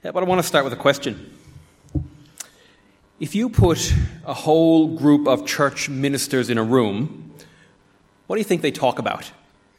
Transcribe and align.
But 0.00 0.16
I 0.16 0.22
want 0.22 0.40
to 0.40 0.46
start 0.46 0.62
with 0.62 0.72
a 0.72 0.76
question. 0.76 1.36
If 3.18 3.34
you 3.34 3.48
put 3.48 3.92
a 4.24 4.32
whole 4.32 4.96
group 4.96 5.26
of 5.26 5.44
church 5.44 5.88
ministers 5.88 6.50
in 6.50 6.56
a 6.56 6.62
room, 6.62 7.32
what 8.28 8.36
do 8.36 8.40
you 8.40 8.44
think 8.44 8.62
they 8.62 8.70
talk 8.70 9.00
about? 9.00 9.30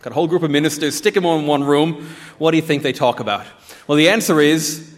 Got 0.01 0.11
a 0.11 0.13
whole 0.13 0.27
group 0.27 0.43
of 0.43 0.51
ministers, 0.51 0.95
stick 0.95 1.13
them 1.13 1.25
all 1.25 1.39
in 1.39 1.47
one 1.47 1.63
room, 1.63 2.09
what 2.37 2.51
do 2.51 2.57
you 2.57 2.63
think 2.63 2.83
they 2.83 2.91
talk 2.91 3.21
about? 3.21 3.45
Well, 3.87 3.97
the 3.97 4.09
answer 4.09 4.41
is 4.41 4.93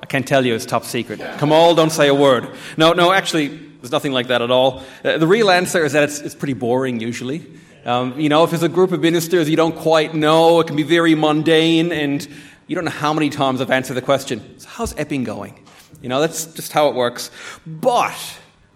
I 0.00 0.06
can't 0.06 0.26
tell 0.26 0.46
you, 0.46 0.54
it's 0.54 0.66
top 0.66 0.84
secret. 0.84 1.18
Come 1.18 1.38
Kamal, 1.38 1.74
don't 1.74 1.90
say 1.90 2.06
a 2.08 2.14
word. 2.14 2.48
No, 2.76 2.92
no, 2.92 3.10
actually, 3.12 3.48
there's 3.48 3.92
nothing 3.92 4.12
like 4.12 4.28
that 4.28 4.40
at 4.40 4.52
all. 4.52 4.84
Uh, 5.04 5.18
the 5.18 5.26
real 5.26 5.50
answer 5.50 5.84
is 5.84 5.92
that 5.94 6.04
it's, 6.04 6.20
it's 6.20 6.34
pretty 6.34 6.54
boring 6.54 7.00
usually. 7.00 7.44
Um, 7.84 8.18
you 8.20 8.28
know, 8.28 8.44
if 8.44 8.52
it's 8.52 8.62
a 8.62 8.68
group 8.68 8.92
of 8.92 9.00
ministers 9.00 9.48
you 9.48 9.56
don't 9.56 9.74
quite 9.74 10.14
know, 10.14 10.60
it 10.60 10.68
can 10.68 10.76
be 10.76 10.84
very 10.84 11.16
mundane, 11.16 11.90
and 11.90 12.28
you 12.66 12.74
don't 12.74 12.84
know 12.84 12.90
how 12.90 13.12
many 13.12 13.30
times 13.30 13.60
I've 13.60 13.70
answered 13.70 13.94
the 13.94 14.02
question, 14.02 14.58
so 14.58 14.68
how's 14.68 14.96
Epping 14.96 15.24
going? 15.24 15.64
You 16.00 16.08
know, 16.08 16.20
that's 16.20 16.46
just 16.46 16.72
how 16.72 16.88
it 16.88 16.94
works. 16.94 17.30
But, 17.66 18.16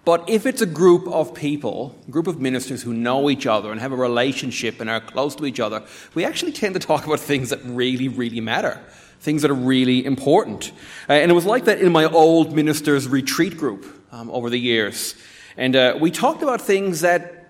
but 0.04 0.28
if 0.28 0.46
it's 0.46 0.62
a 0.62 0.66
group 0.66 1.08
of 1.08 1.34
people, 1.34 1.98
a 2.06 2.10
group 2.10 2.26
of 2.26 2.40
ministers 2.40 2.82
who 2.82 2.92
know 2.92 3.30
each 3.30 3.46
other 3.46 3.72
and 3.72 3.80
have 3.80 3.92
a 3.92 3.96
relationship 3.96 4.80
and 4.80 4.90
are 4.90 5.00
close 5.00 5.34
to 5.36 5.46
each 5.46 5.60
other, 5.60 5.82
we 6.14 6.24
actually 6.24 6.52
tend 6.52 6.74
to 6.74 6.80
talk 6.80 7.06
about 7.06 7.20
things 7.20 7.50
that 7.50 7.60
really, 7.64 8.08
really 8.08 8.40
matter. 8.40 8.80
Things 9.20 9.42
that 9.42 9.50
are 9.50 9.54
really 9.54 10.04
important. 10.04 10.72
Uh, 11.08 11.14
and 11.14 11.30
it 11.30 11.34
was 11.34 11.46
like 11.46 11.64
that 11.64 11.80
in 11.80 11.90
my 11.90 12.04
old 12.04 12.54
ministers' 12.54 13.08
retreat 13.08 13.56
group 13.56 13.86
um, 14.12 14.30
over 14.30 14.50
the 14.50 14.60
years. 14.60 15.14
And 15.56 15.74
uh, 15.74 15.96
we 15.98 16.10
talked 16.10 16.42
about 16.42 16.60
things 16.60 17.00
that 17.00 17.45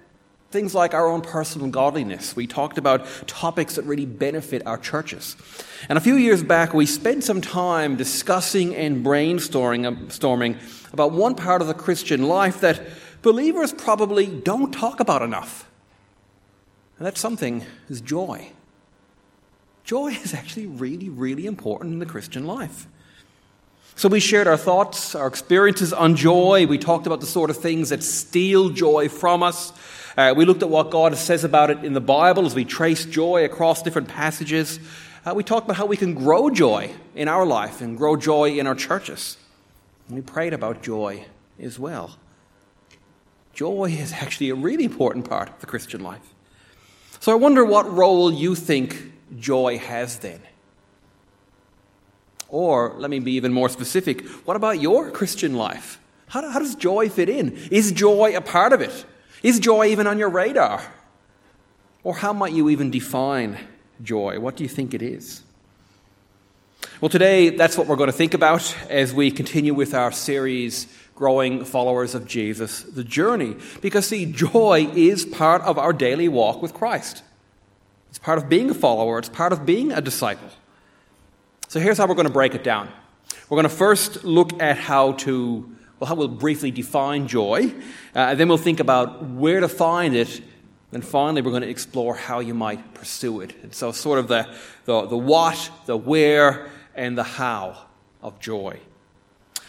Things 0.51 0.75
like 0.75 0.95
our 0.95 1.09
own 1.09 1.23
personal 1.23 1.69
godliness. 1.69 2.37
We 2.37 2.47
talked 2.47 2.79
about 2.79 3.07
topics 3.27 3.75
that 3.75 3.85
really 3.85 4.07
benefit 4.07 4.65
our 4.67 4.79
churches. 4.79 5.37
And 5.89 5.99
a 5.99 6.01
few 6.01 6.15
years 6.15 6.43
back, 6.43 6.73
we 6.73 6.87
spent 6.87 7.25
some 7.25 7.41
time 7.41 7.97
discussing 7.97 8.75
and 8.75 9.05
brainstorming 9.05 10.55
um, 10.55 10.59
about 10.93 11.13
one 11.13 11.35
part 11.35 11.63
of 11.63 11.69
the 11.69 11.75
Christian 11.75 12.29
life 12.29 12.61
that 12.61 12.81
believers 13.23 13.73
probably 13.73 14.27
don't 14.27 14.73
talk 14.73 15.01
about 15.01 15.21
enough. 15.21 15.69
And 16.99 17.07
that 17.07 17.19
something 17.19 17.65
is 17.89 18.01
joy. 18.01 18.53
Joy 19.85 20.09
is 20.09 20.33
actually 20.33 20.67
really, 20.67 21.09
really 21.09 21.47
important 21.47 21.93
in 21.93 21.99
the 21.99 22.07
Christian 22.07 22.47
life. 22.47 22.87
So 23.95 24.09
we 24.09 24.21
shared 24.21 24.47
our 24.47 24.57
thoughts, 24.57 25.15
our 25.15 25.27
experiences 25.27 25.93
on 25.93 26.17
joy. 26.17 26.67
We 26.67 26.77
talked 26.77 27.07
about 27.07 27.21
the 27.21 27.27
sort 27.27 27.51
of 27.51 27.57
things 27.57 27.89
that 27.89 28.03
steal 28.03 28.69
joy 28.69 29.09
from 29.09 29.43
us. 29.43 29.73
Uh, 30.17 30.33
we 30.35 30.47
looked 30.47 30.63
at 30.63 30.71
what 30.71 30.91
God 30.91 31.15
says 31.17 31.45
about 31.45 31.71
it 31.71 31.85
in 31.85 31.93
the 31.93 32.01
Bible 32.01 32.47
as 32.47 32.55
we 32.55 32.65
traced 32.65 33.11
joy 33.11 33.45
across 33.45 33.83
different 33.83 34.09
passages. 34.09 34.81
Uh, 35.27 35.35
we 35.35 35.45
talked 35.45 35.67
about 35.67 35.77
how 35.77 35.85
we 35.85 35.97
can 35.97 36.15
grow 36.15 36.49
joy 36.49 36.91
in 37.15 37.29
our 37.29 37.45
life 37.45 37.83
and 37.83 37.99
grow 37.99 38.17
joy 38.17 38.59
in 38.59 38.67
our 38.67 38.75
churches. 38.75 39.37
And 40.09 40.17
we 40.17 40.23
prayed 40.23 40.55
about 40.55 40.83
joy 40.83 41.27
as 41.61 41.79
well. 41.79 42.17
Joy 43.53 43.91
is 43.91 44.15
actually 44.15 44.49
a 44.49 44.55
really 44.55 44.85
important 44.85 45.29
part 45.29 45.51
of 45.51 45.61
the 45.61 45.67
Christian 45.67 46.03
life. 46.03 46.33
So 47.21 47.31
I 47.33 47.35
wonder 47.35 47.65
what 47.65 47.91
role 47.93 48.33
you 48.33 48.55
think 48.55 49.13
joy 49.39 49.77
has 49.79 50.21
then. 50.21 50.41
Or, 52.49 52.95
let 52.97 53.11
me 53.11 53.19
be 53.19 53.33
even 53.33 53.53
more 53.53 53.69
specific, 53.69 54.27
what 54.47 54.57
about 54.57 54.81
your 54.81 55.11
Christian 55.11 55.57
life? 55.57 56.01
How, 56.29 56.49
how 56.51 56.59
does 56.59 56.75
joy 56.75 57.11
fit 57.11 57.29
in? 57.29 57.53
Is 57.71 57.93
joy 57.93 58.35
a 58.35 58.41
part 58.41 58.73
of 58.73 58.81
it? 58.81 59.05
Is 59.47 59.61
joy 59.61 59.87
even 59.87 60.09
on 60.09 60.19
your 60.19 60.29
radar? 60.29 60.83
Or 62.03 62.17
how 62.17 62.33
might 62.33 62.53
you 62.53 62.69
even 62.69 62.91
define 62.91 63.57
joy? 64.03 64.41
What 64.41 64.57
do 64.57 64.65
you 64.65 64.69
think 64.69 64.93
it 64.93 65.03
is? 65.03 65.45
Well, 67.01 67.11
today, 67.11 67.51
that's 67.51 67.79
what 67.79 67.87
we're 67.87 67.95
going 67.95 68.11
to 68.11 68.17
think 68.17 68.35
about 68.35 68.77
as 68.91 69.15
we 69.15 69.31
continue 69.31 69.73
with 69.73 69.95
our 69.95 70.11
series, 70.11 70.89
Growing 71.15 71.65
Followers 71.65 72.17
of 72.17 72.27
Jesus, 72.27 72.83
the 72.83 73.05
journey. 73.05 73.55
Because, 73.81 74.09
see, 74.09 74.27
joy 74.27 74.91
is 74.97 75.25
part 75.25 75.63
of 75.63 75.79
our 75.79 75.93
daily 75.93 76.27
walk 76.27 76.61
with 76.61 76.75
Christ. 76.75 77.23
It's 78.09 78.19
part 78.19 78.39
of 78.39 78.49
being 78.49 78.69
a 78.71 78.75
follower, 78.75 79.17
it's 79.17 79.29
part 79.29 79.53
of 79.53 79.65
being 79.65 79.93
a 79.93 80.01
disciple. 80.01 80.51
So, 81.69 81.79
here's 81.79 81.99
how 81.99 82.09
we're 82.09 82.17
going 82.17 82.27
to 82.27 82.33
break 82.33 82.57
it 82.57 82.65
down. 82.65 82.89
We're 83.49 83.63
going 83.63 83.71
to 83.71 83.77
first 83.77 84.25
look 84.25 84.61
at 84.61 84.77
how 84.77 85.13
to 85.13 85.76
well, 85.99 86.17
we'll 86.17 86.29
briefly 86.29 86.71
define 86.71 87.27
joy, 87.27 87.73
uh, 88.15 88.35
then 88.35 88.49
we'll 88.49 88.59
think 88.59 88.81
about 88.81 89.25
where 89.25 89.61
to 89.61 89.69
find 89.69 90.15
it, 90.15 90.43
and 90.93 91.05
finally 91.05 91.43
we're 91.43 91.51
going 91.51 91.63
to 91.63 91.69
explore 91.69 92.15
how 92.15 92.41
you 92.41 92.55
might 92.55 92.95
pursue 92.95 93.41
it. 93.41 93.55
And 93.63 93.75
so, 93.75 93.93
sort 93.93 94.19
of 94.19 94.29
the, 94.29 94.49
the, 94.85 95.07
the 95.07 95.17
what, 95.17 95.71
the 95.87 95.97
where, 95.97 96.71
and 96.95 97.17
the 97.17 97.23
how 97.23 97.77
of 98.23 98.41
joy. 98.41 98.81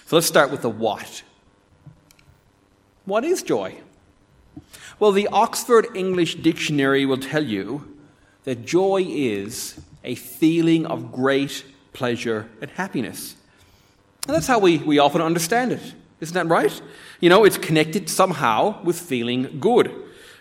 So 0.05 0.15
let's 0.15 0.27
start 0.27 0.51
with 0.51 0.61
the 0.61 0.69
what. 0.69 1.23
What 3.05 3.23
is 3.23 3.43
joy? 3.43 3.75
Well, 4.99 5.11
the 5.11 5.27
Oxford 5.27 5.87
English 5.93 6.35
Dictionary 6.35 7.05
will 7.05 7.17
tell 7.17 7.43
you 7.43 7.97
that 8.45 8.65
joy 8.65 9.05
is 9.07 9.79
a 10.03 10.15
feeling 10.15 10.85
of 10.85 11.11
great 11.11 11.65
pleasure 11.93 12.49
and 12.61 12.71
happiness. 12.71 13.35
And 14.27 14.35
that's 14.35 14.47
how 14.47 14.59
we, 14.59 14.77
we 14.77 14.99
often 14.99 15.21
understand 15.21 15.73
it. 15.73 15.93
Isn't 16.19 16.33
that 16.33 16.47
right? 16.47 16.81
You 17.19 17.29
know, 17.29 17.43
it's 17.43 17.57
connected 17.57 18.09
somehow 18.09 18.81
with 18.83 18.99
feeling 18.99 19.59
good. 19.59 19.93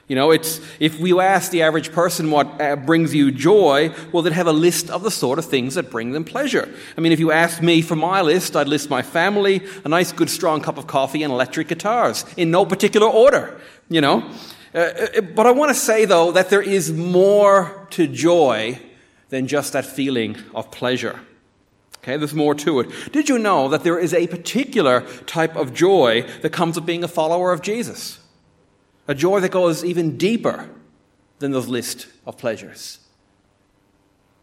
You 0.09 0.15
know, 0.15 0.31
it's, 0.31 0.61
if 0.79 1.01
we 1.01 1.19
ask 1.19 1.51
the 1.51 1.63
average 1.63 1.91
person 1.91 2.31
what 2.31 2.61
uh, 2.61 2.77
brings 2.77 3.13
you 3.13 3.33
joy, 3.33 3.93
well, 4.13 4.23
they'd 4.23 4.33
have 4.33 4.47
a 4.47 4.53
list 4.53 4.89
of 4.89 5.03
the 5.03 5.11
sort 5.11 5.41
of 5.41 5.47
things 5.47 5.75
that 5.75 5.91
bring 5.91 6.13
them 6.13 6.23
pleasure. 6.23 6.73
I 6.97 7.01
mean, 7.01 7.11
if 7.11 7.19
you 7.19 7.33
asked 7.33 7.61
me 7.61 7.83
for 7.83 7.97
my 7.97 8.23
list, 8.23 8.55
I'd 8.55 8.69
list 8.69 8.89
my 8.89 9.03
family, 9.03 9.67
a 9.85 9.89
nice, 9.89 10.13
good, 10.13 10.31
strong 10.31 10.61
cup 10.61 10.79
of 10.79 10.87
coffee, 10.87 11.25
and 11.25 11.33
electric 11.33 11.67
guitars 11.67 12.25
in 12.37 12.53
no 12.53 12.65
particular 12.65 13.09
order, 13.09 13.61
you 13.89 14.01
know. 14.01 14.31
Uh, 14.73 14.79
uh 14.79 15.21
but 15.23 15.47
I 15.47 15.51
want 15.51 15.71
to 15.71 15.75
say, 15.75 16.05
though, 16.05 16.31
that 16.31 16.51
there 16.51 16.63
is 16.63 16.93
more 16.93 17.89
to 17.91 18.07
joy 18.07 18.79
than 19.31 19.49
just 19.49 19.73
that 19.73 19.85
feeling 19.85 20.37
of 20.55 20.71
pleasure. 20.71 21.19
Okay, 22.06 22.17
there's 22.19 22.34
more 22.34 22.55
to 22.55 22.78
it. 22.78 22.89
Did 23.11 23.28
you 23.28 23.37
know 23.37 23.69
that 23.69 23.83
there 23.83 23.99
is 23.99 24.15
a 24.15 24.28
particular 24.28 25.00
type 25.27 25.56
of 25.56 25.75
joy 25.75 26.22
that 26.43 26.50
comes 26.50 26.77
with 26.77 26.87
being 26.87 27.03
a 27.03 27.09
follower 27.09 27.53
of 27.53 27.62
Jesus? 27.62 28.21
A 29.09 29.15
joy 29.15 29.41
that 29.41 29.50
goes 29.50 29.84
even 29.84 30.16
deeper 30.16 30.71
than 31.41 31.50
the 31.50 31.61
list 31.61 32.06
of 32.25 32.39
pleasures. 32.39 33.00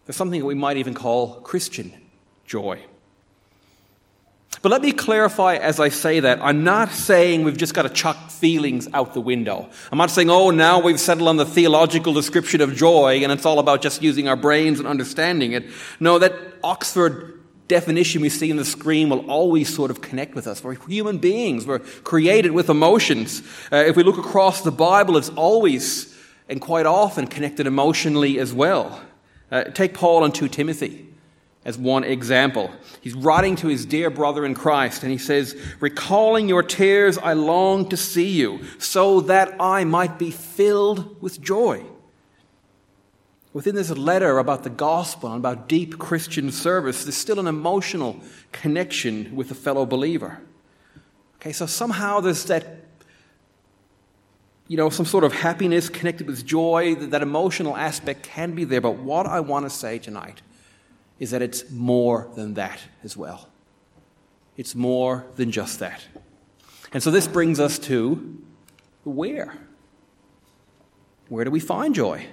There's 0.05 0.17
something 0.17 0.41
that 0.41 0.45
we 0.45 0.55
might 0.55 0.75
even 0.75 0.93
call 0.93 1.35
Christian 1.39 1.93
joy. 2.45 2.83
But 4.61 4.73
let 4.73 4.81
me 4.81 4.91
clarify 4.91 5.55
as 5.55 5.79
I 5.79 5.87
say 5.87 6.19
that. 6.19 6.41
I'm 6.41 6.65
not 6.65 6.91
saying 6.91 7.45
we've 7.45 7.55
just 7.55 7.73
got 7.73 7.83
to 7.83 7.89
chuck 7.89 8.29
feelings 8.29 8.89
out 8.93 9.13
the 9.13 9.21
window. 9.21 9.69
I'm 9.89 9.97
not 9.97 10.11
saying, 10.11 10.29
oh, 10.29 10.49
now 10.49 10.81
we've 10.81 10.99
settled 10.99 11.29
on 11.29 11.37
the 11.37 11.45
theological 11.45 12.11
description 12.11 12.59
of 12.59 12.75
joy 12.75 13.21
and 13.23 13.31
it's 13.31 13.45
all 13.45 13.59
about 13.59 13.81
just 13.81 14.01
using 14.01 14.27
our 14.27 14.35
brains 14.35 14.79
and 14.79 14.87
understanding 14.87 15.53
it. 15.53 15.63
No, 16.01 16.19
that 16.19 16.33
Oxford 16.61 17.39
definition 17.73 18.21
we 18.21 18.29
see 18.29 18.51
in 18.51 18.57
the 18.57 18.65
screen 18.65 19.09
will 19.09 19.27
always 19.27 19.73
sort 19.73 19.89
of 19.89 19.99
connect 19.99 20.35
with 20.35 20.45
us. 20.45 20.63
We're 20.63 20.75
human 20.87 21.17
beings, 21.17 21.65
we're 21.65 21.79
created 21.79 22.51
with 22.51 22.69
emotions. 22.69 23.41
Uh, 23.71 23.77
if 23.77 23.95
we 23.95 24.03
look 24.03 24.19
across 24.19 24.61
the 24.61 24.71
Bible, 24.71 25.17
it's 25.17 25.29
always 25.29 26.15
and 26.47 26.61
quite 26.61 26.85
often 26.85 27.25
connected 27.25 27.65
emotionally 27.65 28.37
as 28.37 28.53
well. 28.53 29.01
Uh, 29.51 29.63
take 29.63 29.95
Paul 29.95 30.23
and 30.23 30.35
2 30.35 30.49
Timothy 30.49 31.07
as 31.65 31.75
one 31.75 32.03
example. 32.03 32.71
He's 33.01 33.15
writing 33.15 33.55
to 33.55 33.67
his 33.69 33.87
dear 33.87 34.11
brother 34.11 34.45
in 34.45 34.53
Christ, 34.53 35.01
and 35.01 35.11
he 35.11 35.17
says, 35.17 35.59
Recalling 35.79 36.47
your 36.47 36.61
tears, 36.61 37.17
I 37.17 37.33
long 37.33 37.89
to 37.89 37.97
see 37.97 38.29
you, 38.29 38.59
so 38.77 39.21
that 39.21 39.55
I 39.59 39.83
might 39.83 40.19
be 40.19 40.29
filled 40.29 41.19
with 41.23 41.41
joy. 41.41 41.83
Within 43.53 43.75
this 43.75 43.91
letter 43.91 44.39
about 44.39 44.63
the 44.63 44.69
gospel 44.71 45.29
and 45.29 45.37
about 45.37 45.69
deep 45.69 45.99
Christian 45.99 46.51
service, 46.51 47.03
there's 47.03 47.15
still 47.15 47.39
an 47.39 47.45
emotional 47.45 48.19
connection 48.51 49.35
with 49.35 49.51
a 49.51 49.55
fellow 49.55 49.85
believer. 49.85 50.41
Okay, 51.35 51.51
so 51.51 51.67
somehow 51.67 52.19
there's 52.19 52.45
that, 52.45 52.85
you 54.67 54.75
know, 54.75 54.89
some 54.89 55.05
sort 55.05 55.23
of 55.23 55.33
happiness 55.33 55.87
connected 55.87 56.25
with 56.25 56.43
joy, 56.43 56.95
that, 56.95 57.11
that 57.11 57.21
emotional 57.21 57.77
aspect 57.77 58.23
can 58.23 58.55
be 58.55 58.63
there. 58.63 58.81
But 58.81 58.95
what 58.95 59.27
I 59.27 59.39
want 59.39 59.65
to 59.65 59.69
say 59.69 59.99
tonight 59.99 60.41
is 61.19 61.29
that 61.29 61.43
it's 61.43 61.69
more 61.69 62.29
than 62.35 62.55
that 62.55 62.79
as 63.03 63.15
well. 63.15 63.49
It's 64.57 64.73
more 64.73 65.25
than 65.35 65.51
just 65.51 65.77
that. 65.79 66.03
And 66.91 67.03
so 67.03 67.11
this 67.11 67.27
brings 67.27 67.59
us 67.59 67.77
to 67.79 68.41
where? 69.03 69.53
Where 71.29 71.45
do 71.45 71.51
we 71.51 71.59
find 71.59 71.93
joy? 71.93 72.27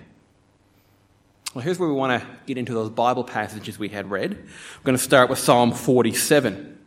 Well, 1.52 1.64
here's 1.64 1.80
where 1.80 1.88
we 1.88 1.96
want 1.96 2.22
to 2.22 2.28
get 2.46 2.58
into 2.58 2.74
those 2.74 2.90
Bible 2.90 3.24
passages 3.24 3.76
we 3.76 3.88
had 3.88 4.08
read. 4.08 4.30
We're 4.30 4.84
going 4.84 4.96
to 4.96 5.02
start 5.02 5.28
with 5.28 5.40
Psalm 5.40 5.72
47. 5.72 6.78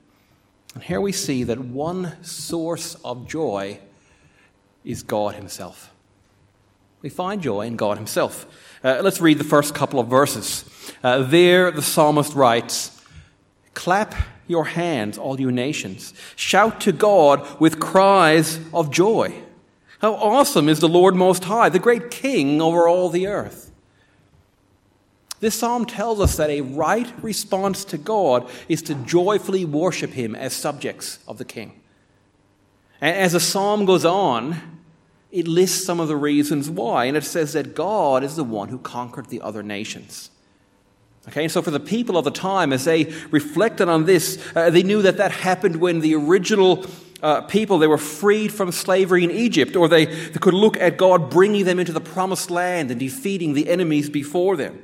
And 0.76 0.84
here 0.84 1.02
we 1.02 1.12
see 1.12 1.44
that 1.44 1.60
one 1.60 2.24
source 2.24 2.96
of 3.04 3.28
joy 3.28 3.80
is 4.86 5.04
God 5.04 5.36
Himself. 5.36 5.94
We 7.02 7.10
find 7.10 7.42
joy 7.42 7.68
in 7.68 7.76
God 7.76 7.98
Himself. 7.98 8.46
Uh, 8.82 9.02
let's 9.04 9.20
read 9.20 9.38
the 9.38 9.44
first 9.44 9.76
couple 9.76 10.00
of 10.00 10.08
verses. 10.08 10.64
Uh, 11.04 11.24
there, 11.24 11.70
the 11.70 11.82
psalmist 11.82 12.34
writes 12.34 13.02
Clap 13.74 14.16
your 14.48 14.64
hands, 14.64 15.18
all 15.18 15.42
you 15.42 15.52
nations. 15.52 16.14
Shout 16.38 16.80
to 16.82 16.94
God 16.94 17.60
with 17.60 17.82
cries 17.82 18.62
of 18.74 18.92
joy. 18.92 19.34
How 20.00 20.14
awesome 20.14 20.70
is 20.70 20.80
the 20.80 20.88
Lord 20.88 21.16
Most 21.16 21.44
High, 21.44 21.68
the 21.68 21.80
great 21.80 22.10
King 22.10 22.62
over 22.62 22.88
all 22.88 23.10
the 23.10 23.28
earth. 23.28 23.72
This 25.44 25.56
psalm 25.56 25.86
tells 25.86 26.22
us 26.22 26.38
that 26.38 26.50
a 26.50 26.62
right 26.62 27.12
response 27.22 27.84
to 27.86 27.98
God 27.98 28.50
is 28.70 28.82
to 28.84 28.96
joyfully 28.96 29.66
worship 29.66 30.12
Him 30.12 30.36
as 30.36 30.54
subjects 30.54 31.20
of 31.28 31.38
the 31.38 31.44
King. 31.44 31.82
And 33.02 33.14
as 33.18 33.34
the 33.34 33.42
psalm 33.42 33.84
goes 33.84 34.06
on, 34.06 34.56
it 35.32 35.46
lists 35.46 35.86
some 35.86 36.00
of 36.00 36.08
the 36.08 36.16
reasons 36.16 36.70
why, 36.70 37.04
and 37.06 37.18
it 37.18 37.26
says 37.26 37.52
that 37.52 37.76
God 37.76 38.24
is 38.24 38.38
the 38.38 38.46
one 38.46 38.70
who 38.70 38.78
conquered 38.78 39.28
the 39.28 39.42
other 39.42 39.62
nations. 39.62 40.32
Okay, 41.28 41.50
so 41.50 41.62
for 41.62 41.72
the 41.72 41.80
people 41.82 42.18
of 42.18 42.24
the 42.24 42.32
time, 42.32 42.72
as 42.72 42.86
they 42.86 43.14
reflected 43.30 43.90
on 43.90 44.06
this, 44.06 44.42
uh, 44.56 44.70
they 44.70 44.82
knew 44.82 45.02
that 45.02 45.18
that 45.18 45.32
happened 45.32 45.76
when 45.76 46.00
the 46.00 46.16
original 46.16 46.86
uh, 47.22 47.42
people 47.42 47.80
they 47.80 47.88
were 47.88 47.98
freed 47.98 48.54
from 48.54 48.72
slavery 48.72 49.26
in 49.26 49.32
Egypt, 49.32 49.76
or 49.76 49.90
they, 49.90 50.06
they 50.06 50.40
could 50.40 50.54
look 50.54 50.78
at 50.78 50.96
God 50.96 51.30
bringing 51.30 51.66
them 51.66 51.80
into 51.80 51.92
the 51.92 52.00
promised 52.00 52.50
land 52.50 52.92
and 52.92 52.98
defeating 52.98 53.52
the 53.52 53.68
enemies 53.68 54.10
before 54.10 54.56
them. 54.56 54.82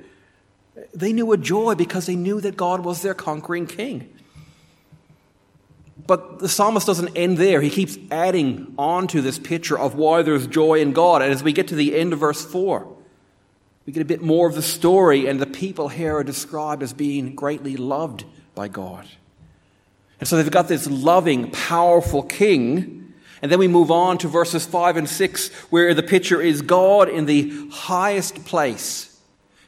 They 0.93 1.13
knew 1.13 1.31
a 1.31 1.37
joy 1.37 1.75
because 1.75 2.05
they 2.05 2.15
knew 2.15 2.41
that 2.41 2.57
God 2.57 2.85
was 2.85 3.01
their 3.01 3.13
conquering 3.13 3.67
king. 3.67 4.13
But 6.07 6.39
the 6.39 6.49
psalmist 6.49 6.87
doesn't 6.87 7.15
end 7.15 7.37
there. 7.37 7.61
He 7.61 7.69
keeps 7.69 7.97
adding 8.09 8.73
on 8.77 9.07
to 9.09 9.21
this 9.21 9.37
picture 9.37 9.77
of 9.77 9.95
why 9.95 10.23
there's 10.23 10.47
joy 10.47 10.81
in 10.81 10.91
God. 10.91 11.21
And 11.21 11.31
as 11.31 11.43
we 11.43 11.53
get 11.53 11.67
to 11.67 11.75
the 11.75 11.95
end 11.95 12.13
of 12.13 12.19
verse 12.19 12.43
4, 12.43 12.87
we 13.85 13.93
get 13.93 14.01
a 14.01 14.05
bit 14.05 14.21
more 14.21 14.47
of 14.47 14.55
the 14.55 14.61
story, 14.61 15.27
and 15.27 15.39
the 15.39 15.45
people 15.45 15.87
here 15.87 16.15
are 16.17 16.23
described 16.23 16.83
as 16.83 16.93
being 16.93 17.35
greatly 17.35 17.75
loved 17.75 18.23
by 18.55 18.67
God. 18.67 19.07
And 20.19 20.27
so 20.27 20.35
they've 20.35 20.51
got 20.51 20.67
this 20.67 20.87
loving, 20.87 21.51
powerful 21.51 22.23
king. 22.23 23.13
And 23.41 23.51
then 23.51 23.59
we 23.59 23.67
move 23.67 23.89
on 23.89 24.17
to 24.19 24.27
verses 24.27 24.65
5 24.65 24.97
and 24.97 25.09
6, 25.09 25.49
where 25.69 25.93
the 25.93 26.03
picture 26.03 26.41
is 26.41 26.61
God 26.61 27.07
in 27.09 27.25
the 27.25 27.69
highest 27.71 28.45
place. 28.45 29.08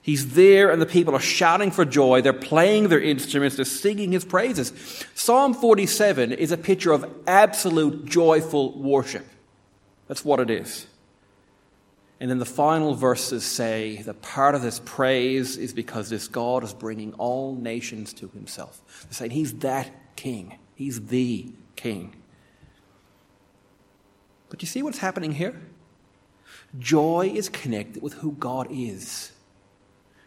He's 0.03 0.33
there, 0.33 0.71
and 0.71 0.81
the 0.81 0.87
people 0.87 1.15
are 1.15 1.19
shouting 1.19 1.69
for 1.69 1.85
joy. 1.85 2.21
They're 2.21 2.33
playing 2.33 2.87
their 2.89 3.01
instruments, 3.01 3.55
they're 3.55 3.65
singing 3.65 4.11
his 4.11 4.25
praises. 4.25 4.73
Psalm 5.13 5.53
47 5.53 6.31
is 6.31 6.51
a 6.51 6.57
picture 6.57 6.91
of 6.91 7.05
absolute 7.27 8.05
joyful 8.05 8.77
worship. 8.77 9.27
That's 10.07 10.25
what 10.25 10.39
it 10.39 10.49
is. 10.49 10.87
And 12.19 12.29
then 12.29 12.37
the 12.37 12.45
final 12.45 12.93
verses 12.93 13.43
say 13.43 14.03
that 14.03 14.21
part 14.21 14.53
of 14.53 14.61
this 14.61 14.79
praise 14.85 15.57
is 15.57 15.73
because 15.73 16.09
this 16.09 16.27
God 16.27 16.63
is 16.63 16.73
bringing 16.73 17.13
all 17.13 17.55
nations 17.55 18.13
to 18.13 18.27
himself. 18.29 18.81
They're 19.03 19.13
saying 19.13 19.31
he's 19.31 19.53
that 19.59 19.89
king. 20.15 20.57
He's 20.75 21.07
the 21.07 21.47
king. 21.75 22.15
But 24.49 24.61
you 24.61 24.67
see 24.67 24.83
what's 24.83 24.99
happening 24.99 25.31
here? 25.31 25.59
Joy 26.77 27.31
is 27.33 27.49
connected 27.49 28.03
with 28.03 28.13
who 28.13 28.33
God 28.33 28.67
is. 28.69 29.31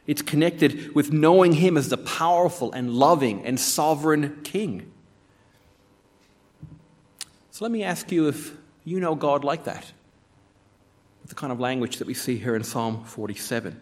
It's 0.06 0.22
connected 0.22 0.94
with 0.94 1.12
knowing 1.12 1.54
Him 1.54 1.76
as 1.76 1.88
the 1.88 1.96
powerful 1.96 2.72
and 2.72 2.90
loving 2.94 3.44
and 3.44 3.58
sovereign 3.58 4.40
King. 4.42 4.90
So 7.50 7.64
let 7.64 7.70
me 7.70 7.82
ask 7.82 8.10
you 8.12 8.28
if 8.28 8.56
you 8.84 9.00
know 9.00 9.14
God 9.14 9.44
like 9.44 9.64
that, 9.64 9.92
the 11.26 11.34
kind 11.34 11.52
of 11.52 11.60
language 11.60 11.98
that 11.98 12.06
we 12.06 12.14
see 12.14 12.36
here 12.36 12.54
in 12.54 12.64
Psalm 12.64 13.04
47. 13.04 13.80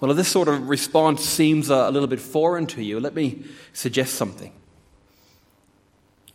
Well, 0.00 0.10
if 0.10 0.16
this 0.16 0.28
sort 0.28 0.48
of 0.48 0.68
response 0.68 1.22
seems 1.22 1.68
a 1.68 1.90
little 1.90 2.08
bit 2.08 2.20
foreign 2.20 2.66
to 2.68 2.82
you, 2.82 3.00
let 3.00 3.14
me 3.14 3.44
suggest 3.74 4.14
something. 4.14 4.52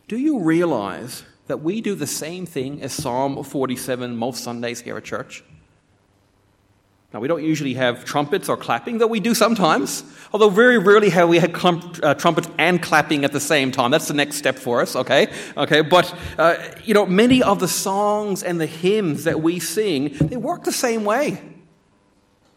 Do 0.07 0.17
you 0.17 0.39
realize 0.39 1.23
that 1.47 1.61
we 1.61 1.81
do 1.81 1.95
the 1.95 2.05
same 2.05 2.45
thing 2.45 2.81
as 2.83 2.93
Psalm 2.93 3.43
47 3.43 4.15
most 4.15 4.43
Sundays 4.43 4.81
here 4.81 4.97
at 4.97 5.03
church? 5.03 5.43
Now, 7.15 7.21
we 7.21 7.29
don't 7.29 7.45
usually 7.45 7.75
have 7.75 8.03
trumpets 8.03 8.49
or 8.49 8.57
clapping, 8.57 8.97
though 8.97 9.07
we 9.07 9.21
do 9.21 9.33
sometimes. 9.33 10.03
Although 10.33 10.49
very 10.49 10.77
rarely 10.77 11.09
have 11.11 11.29
we 11.29 11.39
had 11.39 11.53
clump, 11.53 11.97
uh, 12.03 12.13
trumpets 12.13 12.49
and 12.57 12.81
clapping 12.81 13.23
at 13.23 13.31
the 13.31 13.39
same 13.39 13.71
time. 13.71 13.89
That's 13.89 14.09
the 14.09 14.13
next 14.13 14.35
step 14.35 14.59
for 14.59 14.81
us, 14.81 14.97
okay? 14.97 15.31
Okay, 15.55 15.79
but, 15.79 16.13
uh, 16.37 16.57
you 16.83 16.93
know, 16.93 17.05
many 17.05 17.41
of 17.41 17.61
the 17.61 17.69
songs 17.69 18.43
and 18.43 18.59
the 18.59 18.65
hymns 18.65 19.23
that 19.23 19.41
we 19.41 19.61
sing, 19.61 20.09
they 20.19 20.35
work 20.35 20.65
the 20.65 20.73
same 20.73 21.05
way. 21.05 21.41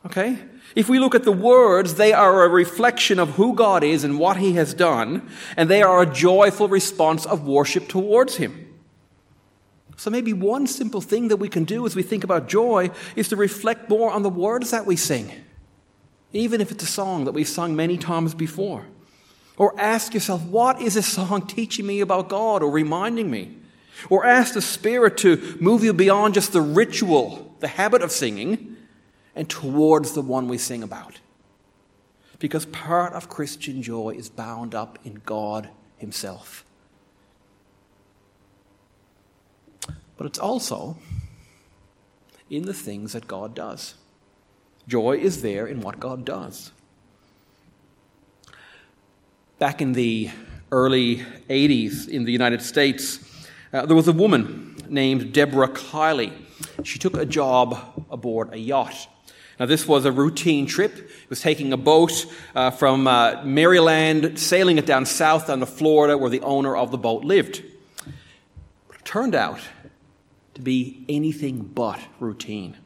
Okay? 0.06 0.36
If 0.74 0.88
we 0.88 0.98
look 0.98 1.14
at 1.14 1.22
the 1.22 1.30
words, 1.30 1.94
they 1.94 2.12
are 2.12 2.42
a 2.42 2.48
reflection 2.48 3.20
of 3.20 3.36
who 3.36 3.54
God 3.54 3.84
is 3.84 4.02
and 4.02 4.18
what 4.18 4.38
He 4.38 4.54
has 4.54 4.74
done, 4.74 5.30
and 5.56 5.70
they 5.70 5.82
are 5.82 6.02
a 6.02 6.06
joyful 6.06 6.66
response 6.66 7.26
of 7.26 7.46
worship 7.46 7.86
towards 7.86 8.38
Him. 8.38 8.67
So 9.98 10.10
maybe 10.10 10.32
one 10.32 10.68
simple 10.68 11.00
thing 11.00 11.26
that 11.28 11.38
we 11.38 11.48
can 11.48 11.64
do 11.64 11.84
as 11.84 11.96
we 11.96 12.04
think 12.04 12.22
about 12.22 12.48
joy 12.48 12.92
is 13.16 13.28
to 13.30 13.36
reflect 13.36 13.90
more 13.90 14.12
on 14.12 14.22
the 14.22 14.30
words 14.30 14.70
that 14.70 14.86
we 14.86 14.94
sing, 14.94 15.32
even 16.32 16.60
if 16.60 16.70
it's 16.70 16.84
a 16.84 16.86
song 16.86 17.24
that 17.24 17.32
we've 17.32 17.48
sung 17.48 17.74
many 17.74 17.98
times 17.98 18.32
before. 18.32 18.86
Or 19.56 19.78
ask 19.78 20.14
yourself, 20.14 20.44
what 20.44 20.80
is 20.80 20.94
this 20.94 21.08
song 21.08 21.48
teaching 21.48 21.84
me 21.84 22.00
about 22.00 22.28
God 22.28 22.62
or 22.62 22.70
reminding 22.70 23.28
me? 23.28 23.56
Or 24.08 24.24
ask 24.24 24.54
the 24.54 24.62
Spirit 24.62 25.16
to 25.18 25.58
move 25.60 25.82
you 25.82 25.92
beyond 25.92 26.34
just 26.34 26.52
the 26.52 26.60
ritual, 26.60 27.56
the 27.58 27.66
habit 27.66 28.00
of 28.00 28.12
singing, 28.12 28.76
and 29.34 29.50
towards 29.50 30.12
the 30.12 30.22
one 30.22 30.46
we 30.46 30.58
sing 30.58 30.84
about. 30.84 31.18
Because 32.38 32.66
part 32.66 33.14
of 33.14 33.28
Christian 33.28 33.82
joy 33.82 34.10
is 34.10 34.28
bound 34.28 34.76
up 34.76 35.00
in 35.02 35.22
God 35.26 35.70
Himself. 35.96 36.64
But 40.18 40.26
it's 40.26 40.38
also 40.38 40.96
in 42.50 42.64
the 42.64 42.74
things 42.74 43.14
that 43.14 43.26
God 43.26 43.54
does. 43.54 43.94
Joy 44.86 45.18
is 45.18 45.42
there 45.42 45.66
in 45.66 45.80
what 45.80 46.00
God 46.00 46.24
does. 46.24 46.72
Back 49.58 49.80
in 49.80 49.92
the 49.92 50.30
early 50.72 51.18
80s 51.48 52.08
in 52.08 52.24
the 52.24 52.32
United 52.32 52.62
States, 52.62 53.20
uh, 53.72 53.86
there 53.86 53.96
was 53.96 54.08
a 54.08 54.12
woman 54.12 54.76
named 54.88 55.32
Deborah 55.32 55.68
Kiley. 55.68 56.32
She 56.84 56.98
took 56.98 57.16
a 57.16 57.26
job 57.26 58.04
aboard 58.10 58.52
a 58.52 58.58
yacht. 58.58 59.08
Now, 59.60 59.66
this 59.66 59.86
was 59.86 60.04
a 60.04 60.12
routine 60.12 60.66
trip. 60.66 60.96
It 60.96 61.30
was 61.30 61.40
taking 61.40 61.72
a 61.72 61.76
boat 61.76 62.26
uh, 62.54 62.70
from 62.70 63.06
uh, 63.06 63.42
Maryland, 63.44 64.38
sailing 64.38 64.78
it 64.78 64.86
down 64.86 65.04
south 65.04 65.48
down 65.48 65.60
to 65.60 65.66
Florida, 65.66 66.16
where 66.16 66.30
the 66.30 66.40
owner 66.40 66.76
of 66.76 66.90
the 66.90 66.98
boat 66.98 67.24
lived. 67.24 67.62
But 68.86 68.96
it 68.96 69.04
turned 69.04 69.34
out 69.34 69.60
to 70.58 70.62
be 70.62 71.04
anything 71.08 71.60
but 71.62 72.00
routine. 72.18 72.76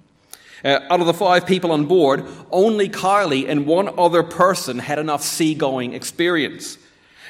Uh, 0.65 0.79
out 0.91 1.01
of 1.01 1.07
the 1.07 1.15
five 1.15 1.47
people 1.47 1.73
on 1.73 1.87
board, 1.87 2.25
only 2.51 2.89
Kiley 2.89 3.49
and 3.49 3.67
one 3.67 3.89
other 3.99 4.23
person 4.23 4.79
had 4.79 4.99
enough 4.99 5.23
seagoing 5.23 5.95
experience. 5.95 6.79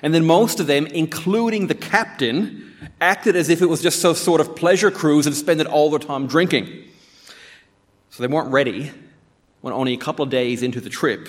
And 0.02 0.12
then 0.12 0.26
most 0.26 0.60
of 0.60 0.66
them, 0.66 0.86
including 0.86 1.68
the 1.68 1.74
captain, 1.74 2.74
acted 3.00 3.36
as 3.36 3.48
if 3.48 3.62
it 3.62 3.66
was 3.66 3.80
just 3.80 4.00
some 4.00 4.14
sort 4.14 4.40
of 4.40 4.56
pleasure 4.56 4.90
cruise 4.90 5.26
and 5.26 5.34
spent 5.34 5.60
it 5.60 5.66
all 5.66 5.90
their 5.90 6.00
time 6.00 6.26
drinking. 6.26 6.68
So 8.10 8.22
they 8.22 8.26
weren't 8.26 8.50
ready 8.50 8.90
when 9.60 9.72
only 9.72 9.94
a 9.94 9.98
couple 9.98 10.24
of 10.24 10.30
days 10.30 10.62
into 10.62 10.80
the 10.80 10.90
trip, 10.90 11.28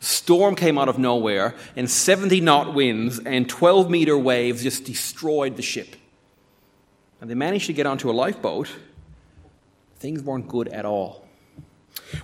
storm 0.00 0.54
came 0.54 0.76
out 0.76 0.88
of 0.88 0.98
nowhere 0.98 1.54
and 1.74 1.90
70 1.90 2.42
knot 2.42 2.74
winds 2.74 3.18
and 3.18 3.48
12 3.48 3.90
meter 3.90 4.18
waves 4.18 4.62
just 4.62 4.84
destroyed 4.84 5.56
the 5.56 5.62
ship. 5.62 5.96
And 7.20 7.28
they 7.28 7.34
managed 7.34 7.66
to 7.66 7.74
get 7.74 7.86
onto 7.86 8.10
a 8.10 8.12
lifeboat. 8.12 8.68
Things 9.98 10.22
weren't 10.22 10.48
good 10.48 10.68
at 10.68 10.86
all. 10.86 11.26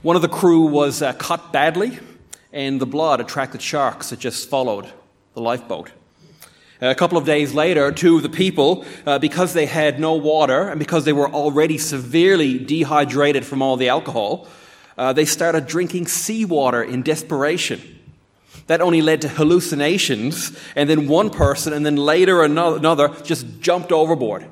One 0.01 0.17
of 0.17 0.23
the 0.23 0.29
crew 0.29 0.67
was 0.67 1.03
uh, 1.03 1.13
cut 1.13 1.53
badly, 1.53 1.99
and 2.53 2.81
the 2.81 2.87
blood 2.87 3.21
attracted 3.21 3.61
sharks 3.61 4.09
that 4.09 4.19
just 4.19 4.49
followed 4.49 4.91
the 5.35 5.43
lifeboat. 5.43 5.91
A 6.81 6.95
couple 6.95 7.19
of 7.19 7.25
days 7.25 7.53
later, 7.53 7.93
two 7.93 8.17
of 8.17 8.23
the 8.23 8.31
people, 8.31 8.85
uh, 9.07 9.19
because 9.19 9.53
they 9.53 9.67
had 9.67 10.01
no 10.01 10.15
water 10.15 10.69
and 10.69 10.79
because 10.79 11.05
they 11.05 11.13
were 11.13 11.29
already 11.29 11.79
severely 11.79 12.59
dehydrated 12.59 13.45
from 13.45 13.63
all 13.63 13.77
the 13.77 13.89
alcohol, 13.89 14.47
uh, 14.99 15.13
they 15.13 15.25
started 15.27 15.67
drinking 15.67 16.07
seawater 16.07 16.83
in 16.83 17.03
desperation. 17.03 17.81
That 18.67 18.81
only 18.81 19.03
led 19.03 19.23
to 19.23 19.29
hallucinations, 19.29 20.59
and 20.75 20.89
then 20.89 21.07
one 21.07 21.31
person, 21.31 21.73
and 21.73 21.85
then 21.85 21.97
later 21.97 22.43
another, 22.43 23.09
just 23.23 23.61
jumped 23.61 23.93
overboard 23.93 24.47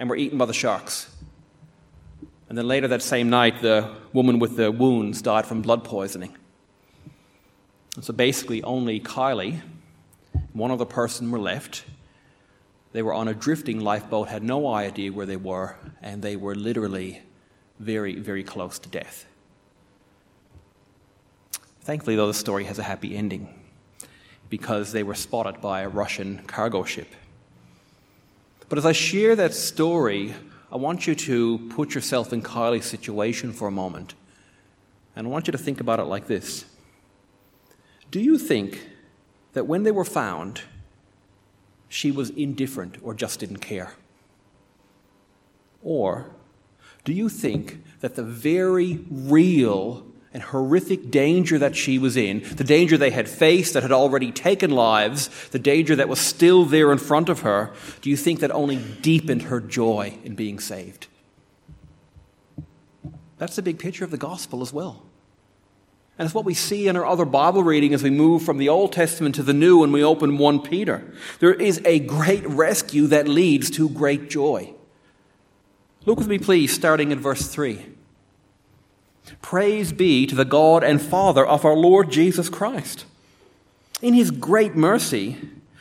and 0.00 0.10
were 0.10 0.16
eaten 0.16 0.38
by 0.38 0.46
the 0.46 0.52
sharks. 0.52 1.14
And 2.48 2.58
then 2.58 2.66
later 2.66 2.88
that 2.88 3.02
same 3.02 3.30
night, 3.30 3.62
the 3.62 3.94
woman 4.12 4.40
with 4.40 4.56
the 4.56 4.72
wounds 4.72 5.22
died 5.22 5.46
from 5.46 5.62
blood 5.62 5.84
poisoning. 5.84 6.36
And 7.94 8.04
so 8.04 8.12
basically, 8.12 8.62
only 8.64 8.98
Kiley, 8.98 9.60
one 10.52 10.72
other 10.72 10.84
person, 10.84 11.30
were 11.30 11.38
left. 11.38 11.84
They 12.92 13.02
were 13.02 13.14
on 13.14 13.28
a 13.28 13.34
drifting 13.34 13.78
lifeboat, 13.78 14.28
had 14.28 14.42
no 14.42 14.66
idea 14.66 15.12
where 15.12 15.26
they 15.26 15.36
were, 15.36 15.76
and 16.02 16.22
they 16.22 16.34
were 16.34 16.56
literally 16.56 17.22
very, 17.78 18.16
very 18.16 18.42
close 18.42 18.80
to 18.80 18.88
death. 18.88 19.26
Thankfully, 21.82 22.16
though, 22.16 22.26
the 22.26 22.34
story 22.34 22.64
has 22.64 22.78
a 22.78 22.82
happy 22.82 23.16
ending. 23.16 23.54
because 24.50 24.90
they 24.90 25.04
were 25.04 25.14
spotted 25.14 25.60
by 25.60 25.80
a 25.80 25.88
Russian 25.88 26.42
cargo 26.46 26.82
ship. 26.84 27.08
But 28.70 28.78
as 28.78 28.86
I 28.86 28.92
share 28.92 29.34
that 29.34 29.52
story, 29.52 30.32
I 30.70 30.76
want 30.76 31.08
you 31.08 31.16
to 31.16 31.58
put 31.70 31.92
yourself 31.92 32.32
in 32.32 32.40
Kiley's 32.40 32.86
situation 32.86 33.52
for 33.52 33.66
a 33.66 33.72
moment. 33.72 34.14
And 35.16 35.26
I 35.26 35.30
want 35.30 35.48
you 35.48 35.52
to 35.52 35.58
think 35.58 35.80
about 35.80 35.98
it 35.98 36.04
like 36.04 36.28
this 36.28 36.64
Do 38.12 38.20
you 38.20 38.38
think 38.38 38.88
that 39.54 39.66
when 39.66 39.82
they 39.82 39.90
were 39.90 40.04
found, 40.04 40.62
she 41.88 42.12
was 42.12 42.30
indifferent 42.30 42.96
or 43.02 43.12
just 43.12 43.40
didn't 43.40 43.58
care? 43.58 43.94
Or 45.82 46.30
do 47.04 47.12
you 47.12 47.28
think 47.28 47.82
that 48.00 48.14
the 48.14 48.22
very 48.22 49.04
real 49.10 50.06
and 50.32 50.42
horrific 50.42 51.10
danger 51.10 51.58
that 51.58 51.74
she 51.74 51.98
was 51.98 52.16
in, 52.16 52.40
the 52.54 52.64
danger 52.64 52.96
they 52.96 53.10
had 53.10 53.28
faced 53.28 53.74
that 53.74 53.82
had 53.82 53.92
already 53.92 54.30
taken 54.30 54.70
lives, 54.70 55.28
the 55.48 55.58
danger 55.58 55.96
that 55.96 56.08
was 56.08 56.20
still 56.20 56.64
there 56.64 56.92
in 56.92 56.98
front 56.98 57.28
of 57.28 57.40
her, 57.40 57.72
do 58.00 58.10
you 58.10 58.16
think 58.16 58.40
that 58.40 58.50
only 58.52 58.76
deepened 58.76 59.42
her 59.42 59.60
joy 59.60 60.16
in 60.22 60.36
being 60.36 60.60
saved? 60.60 61.08
That's 63.38 63.56
the 63.56 63.62
big 63.62 63.78
picture 63.78 64.04
of 64.04 64.10
the 64.10 64.16
gospel 64.16 64.62
as 64.62 64.72
well. 64.72 65.02
And 66.18 66.26
it's 66.26 66.34
what 66.34 66.44
we 66.44 66.54
see 66.54 66.86
in 66.86 66.96
our 66.96 67.06
other 67.06 67.24
Bible 67.24 67.62
reading 67.62 67.94
as 67.94 68.02
we 68.02 68.10
move 68.10 68.42
from 68.42 68.58
the 68.58 68.68
Old 68.68 68.92
Testament 68.92 69.34
to 69.36 69.42
the 69.42 69.54
New 69.54 69.82
and 69.82 69.90
we 69.90 70.04
open 70.04 70.36
1 70.36 70.60
Peter. 70.60 71.10
There 71.38 71.54
is 71.54 71.80
a 71.86 71.98
great 71.98 72.46
rescue 72.46 73.06
that 73.06 73.26
leads 73.26 73.70
to 73.70 73.88
great 73.88 74.28
joy. 74.28 74.74
Look 76.04 76.18
with 76.18 76.28
me, 76.28 76.38
please, 76.38 76.74
starting 76.74 77.10
in 77.10 77.20
verse 77.20 77.48
3. 77.48 77.86
Praise 79.42 79.92
be 79.92 80.26
to 80.26 80.34
the 80.34 80.44
God 80.44 80.84
and 80.84 81.00
Father 81.00 81.46
of 81.46 81.64
our 81.64 81.76
Lord 81.76 82.10
Jesus 82.10 82.48
Christ. 82.48 83.04
In 84.02 84.14
his 84.14 84.30
great 84.30 84.74
mercy, 84.74 85.36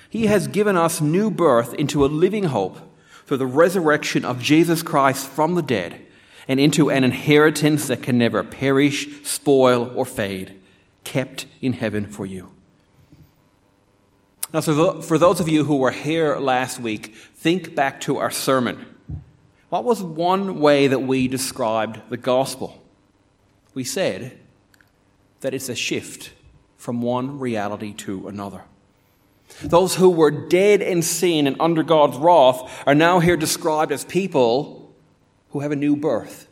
he 0.09 0.25
has 0.25 0.47
given 0.47 0.75
us 0.75 1.01
new 1.01 1.29
birth 1.29 1.73
into 1.75 2.03
a 2.03 2.07
living 2.07 2.45
hope 2.45 2.79
through 3.25 3.37
the 3.37 3.45
resurrection 3.45 4.25
of 4.25 4.41
Jesus 4.41 4.81
Christ 4.81 5.27
from 5.27 5.55
the 5.55 5.61
dead 5.61 6.01
and 6.47 6.59
into 6.59 6.89
an 6.89 7.03
inheritance 7.03 7.87
that 7.87 8.01
can 8.01 8.17
never 8.17 8.43
perish, 8.43 9.23
spoil, 9.23 9.91
or 9.95 10.05
fade, 10.05 10.59
kept 11.03 11.45
in 11.61 11.73
heaven 11.73 12.07
for 12.07 12.25
you. 12.25 12.51
Now, 14.51 14.61
so 14.61 15.01
for 15.01 15.19
those 15.19 15.39
of 15.39 15.47
you 15.47 15.63
who 15.65 15.77
were 15.77 15.91
here 15.91 16.37
last 16.37 16.79
week, 16.79 17.13
think 17.35 17.75
back 17.75 18.01
to 18.01 18.17
our 18.17 18.31
sermon. 18.31 18.83
What 19.69 19.83
was 19.83 20.01
one 20.01 20.59
way 20.59 20.87
that 20.87 21.03
we 21.03 21.27
described 21.27 22.01
the 22.09 22.17
gospel? 22.17 22.81
We 23.79 23.85
said 23.85 24.37
that 25.39 25.53
it's 25.53 25.69
a 25.69 25.73
shift 25.73 26.33
from 26.75 27.01
one 27.01 27.39
reality 27.39 27.93
to 27.93 28.27
another. 28.27 28.65
Those 29.63 29.95
who 29.95 30.09
were 30.09 30.31
dead 30.31 30.81
in 30.81 31.01
sin 31.01 31.47
and 31.47 31.55
under 31.61 31.81
God's 31.81 32.17
wrath 32.17 32.83
are 32.85 32.93
now 32.93 33.19
here 33.19 33.37
described 33.37 33.93
as 33.93 34.03
people 34.03 34.93
who 35.51 35.61
have 35.61 35.71
a 35.71 35.77
new 35.77 35.95
birth. 35.95 36.49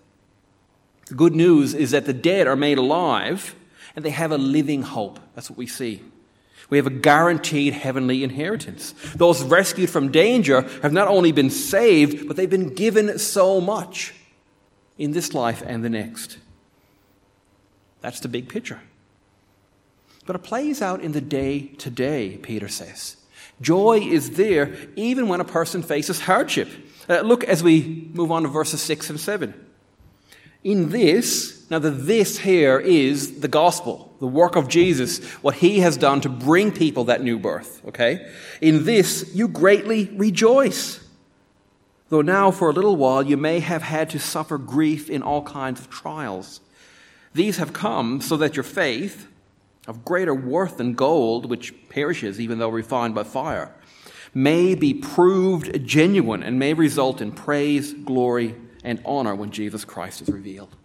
The 1.08 1.16
good 1.16 1.36
news 1.36 1.74
is 1.74 1.92
that 1.92 2.06
the 2.06 2.14
dead 2.14 2.48
are 2.48 2.56
made 2.56 2.78
alive 2.78 3.56
and 3.94 4.06
they 4.06 4.12
have 4.12 4.32
a 4.32 4.38
living 4.38 4.84
hope. 4.84 5.20
That's 5.36 5.50
what 5.50 5.58
we 5.58 5.68
see. 5.68 6.02
We 6.70 6.78
have 6.78 6.88
a 6.88 6.92
guaranteed 6.92 7.74
heavenly 7.74 8.24
inheritance. 8.24 8.94
Those 9.18 9.44
rescued 9.44 9.90
from 9.90 10.14
danger 10.14 10.62
have 10.82 10.94
not 10.94 11.10
only 11.10 11.34
been 11.34 11.50
saved, 11.50 12.26
but 12.26 12.38
they've 12.38 12.50
been 12.50 12.74
given 12.74 13.20
so 13.20 13.60
much 13.60 14.14
in 14.98 15.12
this 15.12 15.34
life 15.34 15.62
and 15.68 15.84
the 15.84 15.90
next. 15.90 16.38
That's 18.02 18.20
the 18.20 18.28
big 18.28 18.50
picture. 18.50 18.82
But 20.26 20.36
it 20.36 20.44
plays 20.44 20.82
out 20.82 21.02
in 21.02 21.14
the 21.14 21.22
day 21.22 21.68
to 21.78 21.90
day, 21.90 22.38
Peter 22.38 22.68
says. 22.68 23.18
Joy 23.62 24.00
is 24.00 24.32
there 24.32 24.76
even 24.96 25.28
when 25.28 25.42
a 25.42 25.46
person 25.46 25.82
faces 25.82 26.22
hardship. 26.22 26.70
Uh, 27.10 27.22
look 27.22 27.44
as 27.46 27.64
we 27.64 28.10
move 28.14 28.32
on 28.32 28.44
to 28.44 28.50
verses 28.50 28.82
6 28.82 29.10
and 29.10 29.20
7. 29.20 29.54
In 30.64 30.90
this, 30.90 31.66
now 31.70 31.80
the 31.80 31.90
this 31.90 32.40
here 32.40 32.78
is 32.78 33.40
the 33.40 33.48
gospel, 33.48 34.14
the 34.20 34.28
work 34.28 34.56
of 34.56 34.68
Jesus, 34.68 35.24
what 35.42 35.56
he 35.56 35.80
has 35.80 35.96
done 35.96 36.20
to 36.22 36.30
bring 36.30 36.72
people 36.72 37.06
that 37.06 37.24
new 37.24 37.40
birth, 37.40 37.82
okay? 37.88 38.30
In 38.60 38.84
this, 38.84 39.32
you 39.34 39.48
greatly 39.48 40.10
rejoice. 40.14 41.00
Though 42.10 42.22
now 42.22 42.52
for 42.52 42.70
a 42.70 42.74
little 42.74 42.96
while 42.96 43.24
you 43.24 43.38
may 43.38 43.60
have 43.60 43.82
had 43.82 44.10
to 44.12 44.20
suffer 44.20 44.58
grief 44.58 45.10
in 45.10 45.24
all 45.24 45.44
kinds 45.44 45.80
of 45.80 45.90
trials. 45.90 46.60
These 47.38 47.58
have 47.58 47.72
come 47.72 48.20
so 48.20 48.36
that 48.38 48.56
your 48.56 48.64
faith, 48.64 49.28
of 49.88 50.04
greater 50.04 50.34
worth 50.34 50.78
than 50.78 50.96
gold, 50.96 51.48
which 51.48 51.72
perishes 51.88 52.42
even 52.42 52.58
though 52.58 52.70
refined 52.70 53.14
by 53.14 53.26
fire, 53.26 53.76
may 54.34 54.74
be 54.74 54.96
proved 54.96 55.86
genuine 55.86 56.42
and 56.42 56.58
may 56.58 56.74
result 56.74 57.22
in 57.22 57.32
praise, 57.32 57.94
glory, 57.94 58.56
and 58.84 59.00
honor 59.06 59.36
when 59.36 59.52
Jesus 59.52 59.86
Christ 59.86 60.24
is 60.24 60.30
revealed. 60.30 60.76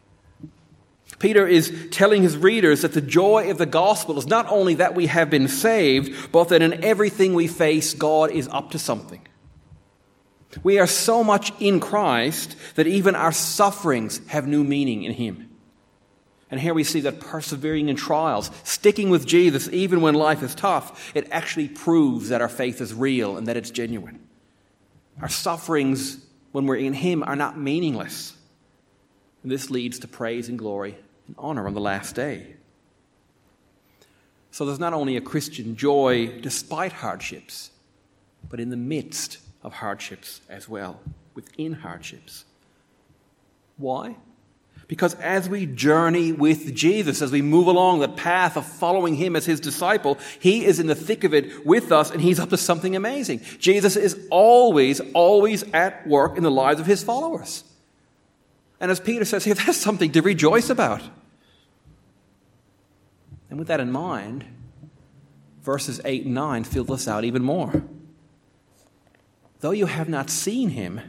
Peter 1.19 1.47
is 1.47 1.89
telling 1.91 2.23
his 2.23 2.37
readers 2.37 2.83
that 2.83 2.93
the 2.93 3.01
joy 3.01 3.51
of 3.51 3.57
the 3.57 3.65
gospel 3.65 4.19
is 4.19 4.27
not 4.27 4.47
only 4.51 4.75
that 4.75 4.95
we 4.95 5.07
have 5.07 5.31
been 5.31 5.49
saved, 5.49 6.33
but 6.33 6.51
that 6.51 6.61
in 6.61 6.85
everything 6.85 7.33
we 7.33 7.47
face, 7.47 7.95
God 7.95 8.31
is 8.31 8.47
up 8.49 8.73
to 8.73 8.79
something. 8.79 9.27
We 10.63 10.79
are 10.79 10.87
so 10.87 11.25
much 11.25 11.51
in 11.61 11.81
Christ 11.81 12.57
that 12.75 12.87
even 12.87 13.15
our 13.15 13.33
sufferings 13.33 14.21
have 14.27 14.47
new 14.47 14.63
meaning 14.63 15.05
in 15.05 15.15
Him. 15.15 15.49
And 16.53 16.61
here 16.61 16.75
we 16.75 16.85
see 16.85 17.01
that 17.01 17.19
persevering 17.19 17.89
in 17.89 17.97
trials, 17.97 18.51
sticking 18.63 19.09
with 19.09 19.27
Jesus 19.27 19.71
even 19.73 20.03
when 20.03 20.15
life 20.15 20.43
is 20.43 20.55
tough, 20.55 21.11
it 21.17 21.27
actually 21.33 21.67
proves 21.67 22.29
that 22.29 22.43
our 22.43 22.49
faith 22.49 22.83
is 22.83 22.93
real 22.93 23.39
and 23.39 23.49
that 23.49 23.57
it's 23.57 23.71
genuine. 23.71 24.21
Our 25.23 25.31
sufferings, 25.31 26.23
when 26.53 26.67
we're 26.67 26.77
in 26.77 26.93
Him, 26.93 27.23
are 27.23 27.37
not 27.37 27.59
meaningless. 27.59 28.37
And 29.43 29.51
this 29.51 29.71
leads 29.71 29.99
to 30.01 30.09
praise 30.09 30.51
and 30.51 30.59
glory 30.59 30.99
and 31.27 31.35
honor 31.39 31.67
on 31.67 31.73
the 31.73 31.81
last 31.81 32.15
day. 32.15 32.55
So 34.51 34.67
there's 34.67 34.79
not 34.79 34.93
only 34.93 35.17
a 35.17 35.23
Christian 35.23 35.75
joy 35.75 36.39
despite 36.43 36.93
hardships, 36.93 37.71
but 38.51 38.61
in 38.61 38.69
the 38.69 38.77
midst 38.77 39.39
of 39.63 39.73
hardships 39.73 40.43
as 40.51 40.69
well, 40.69 41.01
within 41.35 41.73
hardships. 41.73 42.45
Why? 43.79 44.17
Because 44.93 45.15
as 45.15 45.49
we 45.49 45.65
journey 45.65 46.33
with 46.33 46.75
Jesus, 46.75 47.23
as 47.23 47.33
we 47.33 47.41
move 47.41 47.67
along 47.67 48.01
the 48.01 48.11
path 48.11 48.59
of 48.59 48.67
following 48.67 49.15
Him 49.15 49.37
as 49.37 49.47
His 49.47 49.59
disciple, 49.59 50.19
He 50.39 50.67
is 50.67 50.79
in 50.79 50.87
the 50.87 50.95
thick 50.95 51.25
of 51.25 51.33
it 51.33 51.65
with 51.65 51.91
us 51.91 52.11
and 52.11 52.21
He's 52.21 52.39
up 52.39 52.51
to 52.51 52.59
something 52.59 52.95
amazing. 52.95 53.41
Jesus 53.59 53.97
is 53.97 54.27
always, 54.31 55.01
always 55.15 55.63
at 55.73 56.07
work 56.07 56.37
in 56.37 56.43
the 56.43 56.51
lives 56.51 56.79
of 56.79 56.85
His 56.85 57.03
followers. 57.03 57.65
And 58.81 58.91
as 58.91 59.01
Peter 59.01 59.25
says 59.25 59.47
here, 59.47 59.55
that's 59.67 59.79
something 59.79 60.13
to 60.13 60.21
rejoice 60.21 60.69
about. 60.69 61.01
And 63.49 63.59
with 63.59 63.69
that 63.69 63.81
in 63.81 63.91
mind, 63.91 64.45
verses 65.63 66.03
8 66.05 66.27
and 66.27 66.35
9 66.35 66.65
fill 66.65 66.85
this 66.85 67.09
out 67.09 67.25
even 67.25 67.43
more. 67.43 67.83
Though 69.61 69.71
you 69.71 69.87
have 69.87 70.11
not 70.11 70.29
seen 70.29 70.69
Him, 70.69 71.01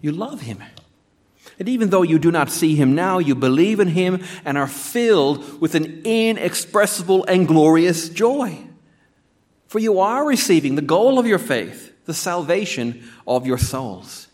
you 0.00 0.10
love 0.10 0.40
Him. 0.40 0.64
And 1.58 1.68
even 1.68 1.90
though 1.90 2.02
you 2.02 2.18
do 2.18 2.30
not 2.30 2.50
see 2.50 2.74
him 2.74 2.94
now, 2.94 3.18
you 3.18 3.34
believe 3.34 3.80
in 3.80 3.88
him 3.88 4.24
and 4.44 4.58
are 4.58 4.66
filled 4.66 5.60
with 5.60 5.74
an 5.74 6.02
inexpressible 6.04 7.24
and 7.24 7.46
glorious 7.46 8.08
joy. 8.08 8.58
For 9.66 9.78
you 9.78 10.00
are 10.00 10.26
receiving 10.26 10.74
the 10.74 10.82
goal 10.82 11.18
of 11.18 11.26
your 11.26 11.38
faith, 11.38 11.94
the 12.06 12.14
salvation 12.14 13.08
of 13.26 13.46
your 13.46 13.58
souls. 13.58 14.28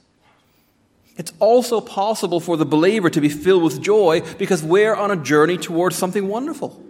It's 1.16 1.32
also 1.38 1.80
possible 1.80 2.40
for 2.40 2.56
the 2.56 2.64
believer 2.64 3.10
to 3.10 3.20
be 3.20 3.28
filled 3.28 3.62
with 3.62 3.80
joy 3.80 4.22
because 4.38 4.62
we're 4.62 4.94
on 4.94 5.10
a 5.10 5.16
journey 5.16 5.58
towards 5.58 5.96
something 5.96 6.28
wonderful. 6.28 6.80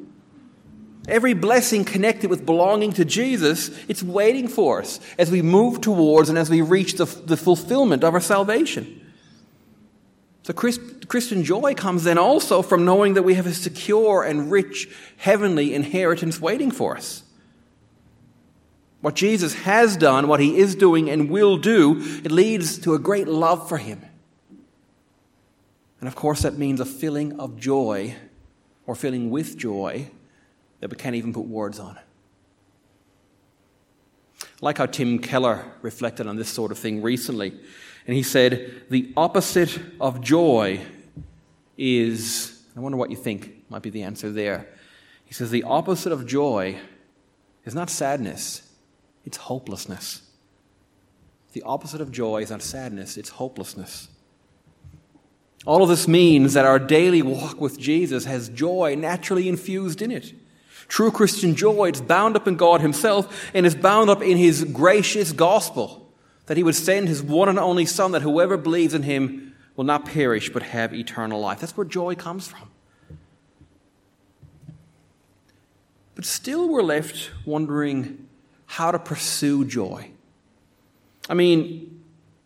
Every 1.06 1.34
blessing 1.34 1.84
connected 1.84 2.30
with 2.30 2.46
belonging 2.46 2.94
to 2.94 3.04
Jesus, 3.04 3.70
it's 3.88 4.02
waiting 4.02 4.48
for 4.48 4.80
us 4.80 5.00
as 5.18 5.30
we 5.30 5.42
move 5.42 5.82
towards 5.82 6.30
and 6.30 6.38
as 6.38 6.48
we 6.48 6.62
reach 6.62 6.94
the, 6.94 7.04
the 7.04 7.36
fulfillment 7.36 8.02
of 8.02 8.14
our 8.14 8.20
salvation. 8.20 9.03
So 10.44 10.52
Christian 10.52 11.42
joy 11.42 11.74
comes 11.74 12.04
then 12.04 12.18
also 12.18 12.60
from 12.60 12.84
knowing 12.84 13.14
that 13.14 13.22
we 13.22 13.32
have 13.32 13.46
a 13.46 13.54
secure 13.54 14.22
and 14.22 14.50
rich 14.50 14.90
heavenly 15.16 15.74
inheritance 15.74 16.38
waiting 16.38 16.70
for 16.70 16.96
us. 16.96 17.22
What 19.00 19.14
Jesus 19.14 19.54
has 19.54 19.96
done, 19.96 20.28
what 20.28 20.40
he 20.40 20.58
is 20.58 20.74
doing 20.74 21.08
and 21.08 21.30
will 21.30 21.56
do, 21.56 21.96
it 22.22 22.30
leads 22.30 22.78
to 22.80 22.94
a 22.94 22.98
great 22.98 23.26
love 23.26 23.68
for 23.70 23.78
him. 23.78 24.02
And 26.00 26.08
of 26.08 26.14
course, 26.14 26.42
that 26.42 26.58
means 26.58 26.78
a 26.78 26.84
feeling 26.84 27.40
of 27.40 27.58
joy 27.58 28.14
or 28.86 28.94
feeling 28.94 29.30
with 29.30 29.56
joy 29.56 30.10
that 30.80 30.90
we 30.90 30.96
can't 30.98 31.16
even 31.16 31.32
put 31.32 31.46
words 31.46 31.78
on. 31.78 31.98
Like 34.60 34.76
how 34.76 34.84
Tim 34.84 35.18
Keller 35.18 35.64
reflected 35.80 36.26
on 36.26 36.36
this 36.36 36.50
sort 36.50 36.70
of 36.70 36.78
thing 36.78 37.00
recently. 37.00 37.58
And 38.06 38.14
he 38.14 38.22
said, 38.22 38.82
The 38.90 39.12
opposite 39.16 39.78
of 40.00 40.20
joy 40.20 40.80
is, 41.76 42.62
I 42.76 42.80
wonder 42.80 42.98
what 42.98 43.10
you 43.10 43.16
think 43.16 43.64
might 43.68 43.82
be 43.82 43.90
the 43.90 44.02
answer 44.02 44.30
there. 44.30 44.68
He 45.24 45.34
says, 45.34 45.50
The 45.50 45.62
opposite 45.62 46.12
of 46.12 46.26
joy 46.26 46.78
is 47.64 47.74
not 47.74 47.90
sadness, 47.90 48.62
it's 49.24 49.36
hopelessness. 49.36 50.22
The 51.52 51.62
opposite 51.62 52.00
of 52.00 52.10
joy 52.10 52.42
is 52.42 52.50
not 52.50 52.62
sadness, 52.62 53.16
it's 53.16 53.30
hopelessness. 53.30 54.08
All 55.66 55.82
of 55.82 55.88
this 55.88 56.06
means 56.06 56.52
that 56.52 56.66
our 56.66 56.78
daily 56.78 57.22
walk 57.22 57.58
with 57.58 57.78
Jesus 57.78 58.26
has 58.26 58.50
joy 58.50 58.96
naturally 58.98 59.48
infused 59.48 60.02
in 60.02 60.10
it. 60.10 60.34
True 60.88 61.10
Christian 61.10 61.54
joy 61.54 61.90
is 61.90 62.02
bound 62.02 62.36
up 62.36 62.46
in 62.46 62.56
God 62.56 62.82
Himself 62.82 63.50
and 63.54 63.64
is 63.64 63.74
bound 63.74 64.10
up 64.10 64.20
in 64.20 64.36
His 64.36 64.64
gracious 64.64 65.32
gospel 65.32 66.03
that 66.46 66.56
He 66.56 66.62
would 66.62 66.74
send 66.74 67.08
His 67.08 67.22
one 67.22 67.48
and 67.48 67.58
only 67.58 67.86
Son, 67.86 68.12
that 68.12 68.22
whoever 68.22 68.56
believes 68.56 68.94
in 68.94 69.02
Him 69.02 69.54
will 69.76 69.84
not 69.84 70.04
perish 70.04 70.50
but 70.52 70.62
have 70.62 70.94
eternal 70.94 71.40
life. 71.40 71.60
That's 71.60 71.76
where 71.76 71.86
joy 71.86 72.14
comes 72.14 72.46
from. 72.46 72.70
But 76.14 76.24
still, 76.24 76.68
we're 76.68 76.82
left 76.82 77.30
wondering 77.44 78.28
how 78.66 78.90
to 78.90 78.98
pursue 78.98 79.64
joy. 79.64 80.10
I 81.28 81.34
mean, 81.34 82.02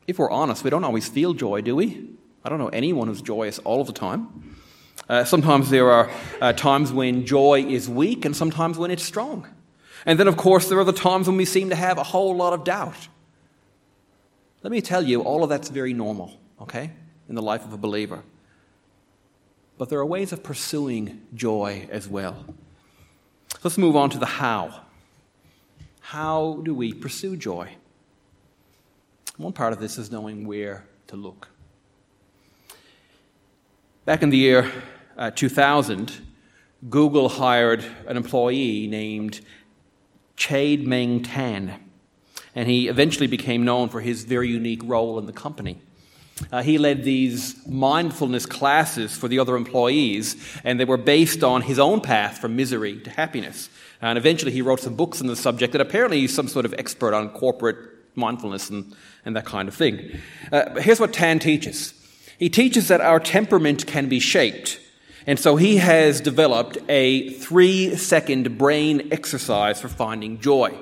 if 0.06 0.18
we're 0.18 0.30
honest, 0.30 0.64
we 0.64 0.70
don't 0.70 0.84
always 0.84 1.08
feel 1.08 1.34
joy, 1.34 1.60
do 1.60 1.76
we? 1.76 2.08
I 2.44 2.48
don't 2.48 2.58
know 2.58 2.68
anyone 2.68 3.08
who's 3.08 3.20
joyous 3.20 3.58
all 3.58 3.80
of 3.80 3.86
the 3.86 3.92
time. 3.92 4.56
Uh, 5.08 5.24
sometimes 5.24 5.70
there 5.70 5.90
are 5.90 6.10
uh, 6.40 6.52
times 6.52 6.92
when 6.92 7.26
joy 7.26 7.64
is 7.66 7.88
weak 7.88 8.24
and 8.24 8.36
sometimes 8.36 8.78
when 8.78 8.90
it's 8.90 9.02
strong. 9.02 9.46
And 10.06 10.18
then, 10.18 10.28
of 10.28 10.36
course, 10.36 10.68
there 10.68 10.78
are 10.78 10.84
the 10.84 10.92
times 10.92 11.26
when 11.28 11.36
we 11.36 11.44
seem 11.44 11.70
to 11.70 11.74
have 11.74 11.98
a 11.98 12.02
whole 12.04 12.36
lot 12.36 12.52
of 12.52 12.64
doubt. 12.64 13.08
Let 14.62 14.72
me 14.72 14.80
tell 14.80 15.02
you, 15.02 15.22
all 15.22 15.42
of 15.42 15.48
that's 15.48 15.68
very 15.68 15.94
normal, 15.94 16.38
okay, 16.60 16.90
in 17.28 17.34
the 17.34 17.42
life 17.42 17.64
of 17.64 17.72
a 17.72 17.76
believer. 17.76 18.22
But 19.76 19.88
there 19.88 20.00
are 20.00 20.06
ways 20.06 20.32
of 20.32 20.42
pursuing 20.42 21.22
joy 21.34 21.88
as 21.90 22.08
well. 22.08 22.44
Let's 23.62 23.78
move 23.78 23.94
on 23.94 24.10
to 24.10 24.18
the 24.18 24.26
how. 24.26 24.82
How 26.00 26.60
do 26.64 26.74
we 26.74 26.92
pursue 26.92 27.36
joy? 27.36 27.76
One 29.36 29.52
part 29.52 29.72
of 29.72 29.78
this 29.78 29.98
is 29.98 30.10
knowing 30.10 30.46
where 30.46 30.84
to 31.06 31.16
look. 31.16 31.48
Back 34.04 34.22
in 34.22 34.30
the 34.30 34.36
year 34.36 34.72
uh, 35.16 35.30
2000, 35.30 36.12
Google 36.88 37.28
hired 37.28 37.84
an 38.06 38.16
employee 38.16 38.86
named 38.86 39.40
Chade 40.36 40.86
Meng 40.86 41.22
Tan, 41.22 41.78
and 42.58 42.68
he 42.68 42.88
eventually 42.88 43.28
became 43.28 43.64
known 43.64 43.88
for 43.88 44.00
his 44.00 44.24
very 44.24 44.48
unique 44.48 44.82
role 44.84 45.16
in 45.20 45.26
the 45.26 45.32
company. 45.32 45.80
Uh, 46.50 46.60
he 46.60 46.76
led 46.76 47.04
these 47.04 47.64
mindfulness 47.68 48.46
classes 48.46 49.16
for 49.16 49.28
the 49.28 49.38
other 49.38 49.54
employees, 49.54 50.34
and 50.64 50.80
they 50.80 50.84
were 50.84 50.96
based 50.96 51.44
on 51.44 51.62
his 51.62 51.78
own 51.78 52.00
path 52.00 52.38
from 52.38 52.56
misery 52.56 52.98
to 52.98 53.10
happiness. 53.10 53.70
And 54.02 54.18
eventually, 54.18 54.50
he 54.50 54.60
wrote 54.60 54.80
some 54.80 54.96
books 54.96 55.20
on 55.20 55.28
the 55.28 55.36
subject, 55.36 55.70
that 55.70 55.80
apparently, 55.80 56.18
he's 56.18 56.34
some 56.34 56.48
sort 56.48 56.64
of 56.64 56.74
expert 56.76 57.14
on 57.14 57.28
corporate 57.28 57.76
mindfulness 58.16 58.70
and, 58.70 58.92
and 59.24 59.36
that 59.36 59.44
kind 59.44 59.68
of 59.68 59.74
thing. 59.76 60.18
Uh, 60.50 60.80
here's 60.80 60.98
what 60.98 61.12
Tan 61.12 61.38
teaches 61.38 61.94
he 62.38 62.48
teaches 62.48 62.88
that 62.88 63.00
our 63.00 63.20
temperament 63.20 63.86
can 63.86 64.08
be 64.08 64.18
shaped. 64.18 64.80
And 65.28 65.38
so 65.38 65.54
he 65.54 65.76
has 65.76 66.20
developed 66.20 66.76
a 66.88 67.30
three 67.34 67.94
second 67.94 68.58
brain 68.58 69.10
exercise 69.12 69.80
for 69.80 69.88
finding 69.88 70.40
joy. 70.40 70.76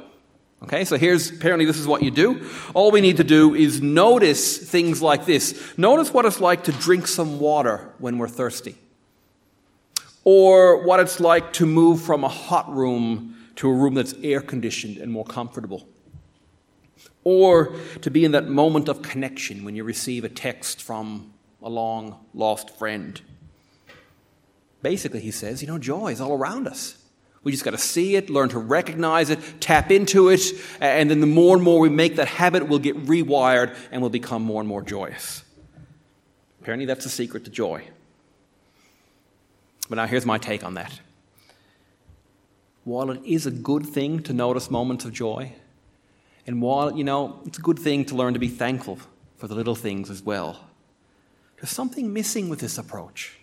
Okay, 0.62 0.86
so 0.86 0.96
here's 0.96 1.30
apparently 1.30 1.66
this 1.66 1.78
is 1.78 1.86
what 1.86 2.02
you 2.02 2.10
do. 2.10 2.48
All 2.72 2.90
we 2.90 3.02
need 3.02 3.18
to 3.18 3.24
do 3.24 3.54
is 3.54 3.82
notice 3.82 4.56
things 4.56 5.02
like 5.02 5.26
this. 5.26 5.76
Notice 5.76 6.14
what 6.14 6.24
it's 6.24 6.40
like 6.40 6.64
to 6.64 6.72
drink 6.72 7.06
some 7.06 7.38
water 7.38 7.92
when 7.98 8.16
we're 8.16 8.28
thirsty, 8.28 8.76
or 10.24 10.82
what 10.84 10.98
it's 10.98 11.20
like 11.20 11.52
to 11.54 11.66
move 11.66 12.00
from 12.00 12.24
a 12.24 12.28
hot 12.28 12.74
room 12.74 13.36
to 13.56 13.68
a 13.68 13.72
room 13.72 13.94
that's 13.94 14.14
air 14.22 14.40
conditioned 14.40 14.96
and 14.96 15.12
more 15.12 15.26
comfortable, 15.26 15.86
or 17.22 17.76
to 18.00 18.10
be 18.10 18.24
in 18.24 18.32
that 18.32 18.48
moment 18.48 18.88
of 18.88 19.02
connection 19.02 19.62
when 19.62 19.76
you 19.76 19.84
receive 19.84 20.24
a 20.24 20.28
text 20.28 20.82
from 20.82 21.34
a 21.62 21.68
long 21.68 22.18
lost 22.32 22.70
friend. 22.78 23.20
Basically, 24.80 25.20
he 25.20 25.30
says, 25.30 25.60
you 25.60 25.68
know, 25.68 25.78
joy 25.78 26.12
is 26.12 26.20
all 26.20 26.32
around 26.32 26.66
us. 26.66 26.96
We 27.46 27.52
just 27.52 27.62
got 27.62 27.70
to 27.70 27.78
see 27.78 28.16
it, 28.16 28.28
learn 28.28 28.48
to 28.48 28.58
recognize 28.58 29.30
it, 29.30 29.38
tap 29.60 29.92
into 29.92 30.30
it, 30.30 30.42
and 30.80 31.08
then 31.08 31.20
the 31.20 31.28
more 31.28 31.54
and 31.54 31.62
more 31.62 31.78
we 31.78 31.88
make 31.88 32.16
that 32.16 32.26
habit, 32.26 32.66
we'll 32.66 32.80
get 32.80 32.96
rewired 33.06 33.76
and 33.92 34.00
we'll 34.00 34.10
become 34.10 34.42
more 34.42 34.60
and 34.60 34.68
more 34.68 34.82
joyous. 34.82 35.44
Apparently, 36.60 36.86
that's 36.86 37.04
the 37.04 37.08
secret 37.08 37.44
to 37.44 37.50
joy. 37.52 37.84
But 39.88 39.94
now 39.94 40.08
here's 40.08 40.26
my 40.26 40.38
take 40.38 40.64
on 40.64 40.74
that. 40.74 40.98
While 42.82 43.12
it 43.12 43.20
is 43.24 43.46
a 43.46 43.52
good 43.52 43.86
thing 43.86 44.24
to 44.24 44.32
notice 44.32 44.68
moments 44.68 45.04
of 45.04 45.12
joy, 45.12 45.52
and 46.48 46.60
while, 46.60 46.96
you 46.96 47.04
know, 47.04 47.42
it's 47.46 47.58
a 47.58 47.62
good 47.62 47.78
thing 47.78 48.04
to 48.06 48.16
learn 48.16 48.32
to 48.32 48.40
be 48.40 48.48
thankful 48.48 48.98
for 49.36 49.46
the 49.46 49.54
little 49.54 49.76
things 49.76 50.10
as 50.10 50.20
well, 50.20 50.64
there's 51.58 51.70
something 51.70 52.12
missing 52.12 52.48
with 52.48 52.58
this 52.58 52.76
approach. 52.76 53.36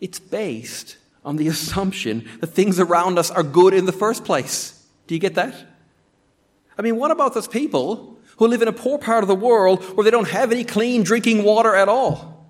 It's 0.00 0.20
based 0.20 0.98
on 1.26 1.36
the 1.36 1.48
assumption 1.48 2.26
that 2.40 2.46
things 2.46 2.78
around 2.78 3.18
us 3.18 3.32
are 3.32 3.42
good 3.42 3.74
in 3.74 3.84
the 3.84 3.92
first 3.92 4.24
place. 4.24 4.86
Do 5.08 5.14
you 5.14 5.20
get 5.20 5.34
that? 5.34 5.54
I 6.78 6.82
mean, 6.82 6.96
what 6.96 7.10
about 7.10 7.34
those 7.34 7.48
people 7.48 8.18
who 8.36 8.46
live 8.46 8.62
in 8.62 8.68
a 8.68 8.72
poor 8.72 8.96
part 8.96 9.24
of 9.24 9.28
the 9.28 9.34
world 9.34 9.82
where 9.96 10.04
they 10.04 10.10
don't 10.10 10.28
have 10.28 10.52
any 10.52 10.62
clean 10.62 11.02
drinking 11.02 11.42
water 11.42 11.74
at 11.74 11.88
all? 11.88 12.46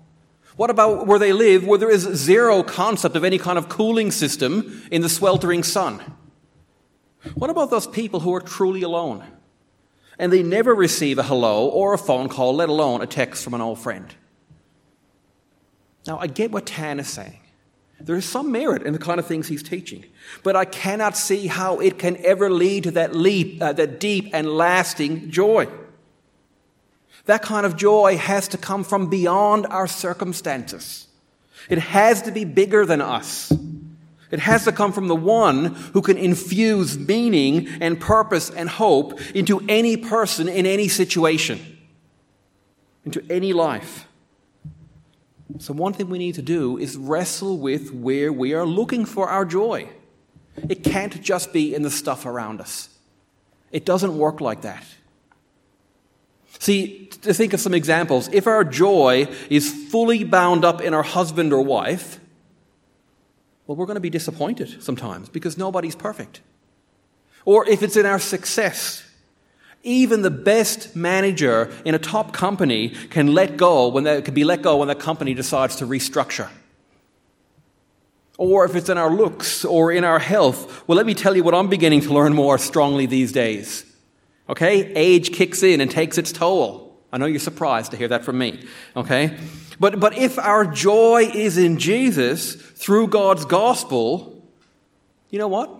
What 0.57 0.69
about 0.69 1.07
where 1.07 1.19
they 1.19 1.33
live 1.33 1.65
where 1.65 1.79
there 1.79 1.89
is 1.89 2.01
zero 2.01 2.61
concept 2.61 3.15
of 3.15 3.23
any 3.23 3.39
kind 3.39 3.57
of 3.57 3.67
cooling 3.67 4.11
system 4.11 4.83
in 4.91 5.01
the 5.01 5.09
sweltering 5.09 5.63
sun? 5.63 6.01
What 7.33 7.49
about 7.49 7.71
those 7.71 7.87
people 7.87 8.19
who 8.19 8.33
are 8.35 8.41
truly 8.41 8.83
alone 8.83 9.23
and 10.19 10.31
they 10.31 10.43
never 10.43 10.73
receive 10.73 11.17
a 11.17 11.23
hello 11.23 11.67
or 11.67 11.93
a 11.93 11.97
phone 11.97 12.29
call, 12.29 12.55
let 12.55 12.69
alone 12.69 13.01
a 13.01 13.07
text 13.07 13.43
from 13.43 13.55
an 13.55 13.61
old 13.61 13.79
friend? 13.79 14.13
Now, 16.05 16.19
I 16.19 16.27
get 16.27 16.51
what 16.51 16.67
Tan 16.67 16.99
is 16.99 17.07
saying. 17.07 17.39
There 17.99 18.15
is 18.15 18.25
some 18.25 18.51
merit 18.51 18.83
in 18.83 18.93
the 18.93 18.99
kind 18.99 19.19
of 19.19 19.25
things 19.25 19.47
he's 19.47 19.63
teaching, 19.63 20.05
but 20.43 20.55
I 20.55 20.65
cannot 20.65 21.17
see 21.17 21.47
how 21.47 21.79
it 21.79 21.97
can 21.97 22.17
ever 22.25 22.49
lead 22.49 22.83
to 22.83 22.91
that, 22.91 23.15
leap, 23.15 23.61
uh, 23.61 23.73
that 23.73 23.99
deep 23.99 24.29
and 24.33 24.47
lasting 24.47 25.31
joy. 25.31 25.67
That 27.25 27.41
kind 27.41 27.65
of 27.65 27.75
joy 27.75 28.17
has 28.17 28.47
to 28.49 28.57
come 28.57 28.83
from 28.83 29.09
beyond 29.09 29.65
our 29.67 29.87
circumstances. 29.87 31.07
It 31.69 31.79
has 31.79 32.21
to 32.23 32.31
be 32.31 32.45
bigger 32.45 32.85
than 32.85 33.01
us. 33.01 33.51
It 34.29 34.39
has 34.39 34.65
to 34.65 34.71
come 34.71 34.91
from 34.91 35.07
the 35.07 35.15
one 35.15 35.65
who 35.93 36.01
can 36.01 36.17
infuse 36.17 36.97
meaning 36.97 37.67
and 37.81 37.99
purpose 37.99 38.49
and 38.49 38.69
hope 38.69 39.19
into 39.35 39.63
any 39.67 39.97
person 39.97 40.47
in 40.47 40.65
any 40.65 40.87
situation, 40.87 41.77
into 43.05 43.23
any 43.29 43.53
life. 43.53 44.05
So, 45.59 45.73
one 45.73 45.93
thing 45.93 46.09
we 46.09 46.17
need 46.17 46.35
to 46.35 46.41
do 46.41 46.77
is 46.77 46.97
wrestle 46.97 47.57
with 47.57 47.93
where 47.93 48.31
we 48.33 48.53
are 48.53 48.65
looking 48.65 49.05
for 49.05 49.29
our 49.29 49.45
joy. 49.45 49.89
It 50.69 50.83
can't 50.83 51.21
just 51.21 51.53
be 51.53 51.73
in 51.73 51.83
the 51.83 51.91
stuff 51.91 52.25
around 52.25 52.61
us, 52.61 52.89
it 53.71 53.85
doesn't 53.85 54.17
work 54.17 54.41
like 54.41 54.61
that. 54.61 54.83
See, 56.59 57.05
to 57.21 57.33
think 57.33 57.53
of 57.53 57.59
some 57.59 57.73
examples, 57.73 58.29
if 58.33 58.47
our 58.47 58.63
joy 58.63 59.27
is 59.49 59.71
fully 59.91 60.23
bound 60.23 60.65
up 60.65 60.81
in 60.81 60.93
our 60.93 61.03
husband 61.03 61.53
or 61.53 61.61
wife, 61.61 62.19
well, 63.67 63.75
we're 63.75 63.85
going 63.85 63.95
to 63.95 64.01
be 64.01 64.09
disappointed 64.09 64.81
sometimes 64.81 65.29
because 65.29 65.57
nobody's 65.57 65.95
perfect. 65.95 66.41
Or 67.45 67.67
if 67.67 67.83
it's 67.83 67.95
in 67.95 68.05
our 68.05 68.19
success, 68.19 69.03
even 69.87 70.21
the 70.21 70.29
best 70.29 70.95
manager 70.95 71.71
in 71.85 71.95
a 71.95 71.99
top 71.99 72.33
company 72.33 72.89
can 73.09 73.33
let 73.33 73.57
go 73.57 73.87
when 73.87 74.03
they 74.03 74.21
can 74.21 74.33
be 74.33 74.43
let 74.43 74.61
go 74.61 74.77
when 74.77 74.89
the 74.89 74.95
company 74.95 75.33
decides 75.33 75.77
to 75.77 75.85
restructure. 75.87 76.49
Or 78.37 78.65
if 78.65 78.75
it's 78.75 78.89
in 78.89 78.97
our 78.97 79.09
looks 79.09 79.65
or 79.65 79.91
in 79.91 80.03
our 80.03 80.19
health. 80.19 80.87
Well, 80.87 80.95
let 80.95 81.05
me 81.05 81.15
tell 81.15 81.35
you 81.35 81.43
what 81.43 81.55
I'm 81.55 81.69
beginning 81.69 82.01
to 82.01 82.13
learn 82.13 82.33
more 82.33 82.57
strongly 82.57 83.07
these 83.07 83.31
days. 83.31 83.83
Okay? 84.49 84.93
Age 84.93 85.33
kicks 85.33 85.63
in 85.63 85.81
and 85.81 85.89
takes 85.89 86.17
its 86.17 86.31
toll. 86.31 86.95
I 87.11 87.17
know 87.17 87.25
you're 87.25 87.39
surprised 87.39 87.91
to 87.91 87.97
hear 87.97 88.09
that 88.09 88.25
from 88.25 88.37
me. 88.37 88.63
Okay? 88.95 89.37
But, 89.79 89.99
but 89.99 90.17
if 90.17 90.37
our 90.37 90.65
joy 90.65 91.31
is 91.33 91.57
in 91.57 91.77
Jesus 91.77 92.55
through 92.55 93.07
God's 93.07 93.45
gospel, 93.45 94.43
you 95.29 95.39
know 95.39 95.47
what? 95.47 95.71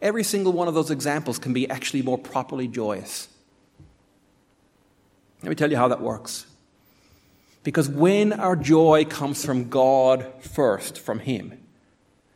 Every 0.00 0.22
single 0.22 0.52
one 0.52 0.68
of 0.68 0.74
those 0.74 0.90
examples 0.90 1.38
can 1.38 1.52
be 1.52 1.68
actually 1.68 2.02
more 2.02 2.18
properly 2.18 2.68
joyous. 2.68 3.28
Let 5.42 5.48
me 5.48 5.54
tell 5.54 5.70
you 5.70 5.76
how 5.76 5.88
that 5.88 6.00
works. 6.00 6.46
Because 7.64 7.88
when 7.88 8.32
our 8.32 8.56
joy 8.56 9.04
comes 9.04 9.44
from 9.44 9.68
God 9.68 10.32
first, 10.40 10.98
from 10.98 11.18
Him, 11.18 11.58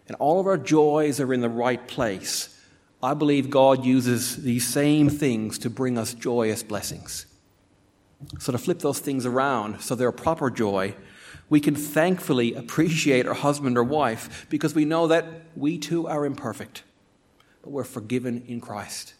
and 0.08 0.16
all 0.18 0.40
of 0.40 0.46
our 0.46 0.58
joys 0.58 1.20
are 1.20 1.32
in 1.32 1.40
the 1.40 1.48
right 1.48 1.86
place, 1.86 2.60
I 3.02 3.14
believe 3.14 3.50
God 3.50 3.84
uses 3.84 4.42
these 4.42 4.66
same 4.66 5.08
things 5.08 5.58
to 5.58 5.70
bring 5.70 5.98
us 5.98 6.14
joyous 6.14 6.62
blessings. 6.62 7.26
So, 8.38 8.52
to 8.52 8.58
flip 8.58 8.78
those 8.80 9.00
things 9.00 9.26
around 9.26 9.80
so 9.80 9.94
they're 9.94 10.08
a 10.08 10.12
proper 10.12 10.50
joy, 10.50 10.94
we 11.48 11.60
can 11.60 11.74
thankfully 11.74 12.54
appreciate 12.54 13.26
our 13.26 13.34
husband 13.34 13.76
or 13.76 13.82
wife 13.82 14.46
because 14.48 14.74
we 14.74 14.84
know 14.84 15.08
that 15.08 15.24
we 15.56 15.78
too 15.78 16.06
are 16.06 16.24
imperfect. 16.24 16.84
But 17.62 17.70
we're 17.70 17.84
forgiven 17.84 18.44
in 18.46 18.60
Christ. 18.60 19.14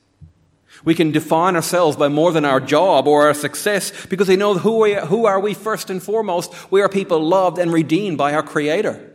We 0.85 0.95
can 0.95 1.13
define 1.13 1.55
ourselves 1.55 1.97
by 1.97 2.09
more 2.09 2.33
than 2.33 2.45
our 2.45 2.61
job 2.61 3.07
or 3.07 3.27
our 3.27 3.35
success 3.35 4.07
because 4.07 4.29
we 4.29 4.37
know 4.37 4.55
who, 4.55 4.79
we, 4.79 4.95
who 4.95 5.27
are 5.27 5.39
we 5.39 5.55
first 5.55 5.91
and 5.91 6.03
foremost. 6.03 6.53
We 6.71 6.81
are 6.81 6.89
people 6.89 7.21
loved 7.21 7.59
and 7.59 7.73
redeemed 7.73 8.19
by 8.19 8.33
our 8.35 8.43
Creator. 8.43 9.11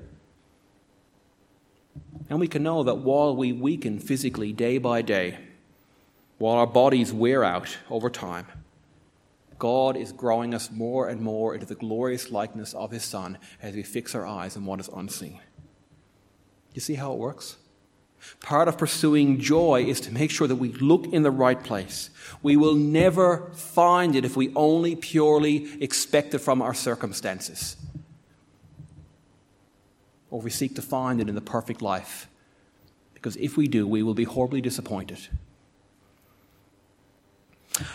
And 2.29 2.39
we 2.39 2.47
can 2.47 2.63
know 2.63 2.83
that 2.83 2.95
while 2.95 3.35
we 3.35 3.53
weaken 3.53 3.99
physically 3.99 4.53
day 4.53 4.77
by 4.77 5.01
day, 5.01 5.39
while 6.37 6.57
our 6.57 6.67
bodies 6.67 7.11
wear 7.11 7.43
out 7.43 7.77
over 7.89 8.09
time, 8.09 8.45
God 9.57 9.97
is 9.97 10.11
growing 10.11 10.53
us 10.53 10.69
more 10.69 11.07
and 11.09 11.21
more 11.21 11.55
into 11.55 11.65
the 11.65 11.75
glorious 11.75 12.29
likeness 12.29 12.73
of 12.73 12.91
His 12.91 13.03
Son 13.03 13.39
as 13.61 13.73
we 13.73 13.81
fix 13.81 14.13
our 14.13 14.25
eyes 14.25 14.55
on 14.55 14.65
what 14.65 14.79
is 14.79 14.89
unseen. 14.89 15.39
You 16.73 16.81
see 16.81 16.93
how 16.93 17.13
it 17.13 17.17
works? 17.17 17.57
Part 18.41 18.67
of 18.67 18.77
pursuing 18.77 19.39
joy 19.39 19.85
is 19.87 19.99
to 20.01 20.11
make 20.11 20.31
sure 20.31 20.47
that 20.47 20.55
we 20.55 20.73
look 20.73 21.07
in 21.07 21.23
the 21.23 21.31
right 21.31 21.61
place. 21.61 22.09
We 22.41 22.55
will 22.55 22.75
never 22.75 23.49
find 23.53 24.15
it 24.15 24.25
if 24.25 24.35
we 24.35 24.53
only 24.55 24.95
purely 24.95 25.81
expect 25.81 26.33
it 26.33 26.39
from 26.39 26.61
our 26.61 26.73
circumstances. 26.73 27.77
Or 30.29 30.41
we 30.41 30.49
seek 30.49 30.75
to 30.75 30.81
find 30.81 31.21
it 31.21 31.29
in 31.29 31.35
the 31.35 31.41
perfect 31.41 31.81
life. 31.81 32.27
Because 33.13 33.35
if 33.37 33.57
we 33.57 33.67
do, 33.67 33.87
we 33.87 34.03
will 34.03 34.13
be 34.13 34.25
horribly 34.25 34.61
disappointed. 34.61 35.19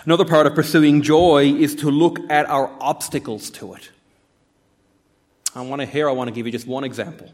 Another 0.05 0.25
part 0.25 0.47
of 0.47 0.55
pursuing 0.55 1.03
joy 1.03 1.45
is 1.45 1.75
to 1.77 1.91
look 1.91 2.19
at 2.31 2.47
our 2.47 2.71
obstacles 2.81 3.51
to 3.51 3.75
it. 3.75 3.91
I 5.55 5.61
want 5.63 5.81
to 5.81 5.87
here 5.87 6.09
I 6.09 6.13
want 6.13 6.29
to 6.29 6.35
give 6.35 6.47
you 6.47 6.53
just 6.53 6.67
one 6.67 6.85
example. 6.85 7.31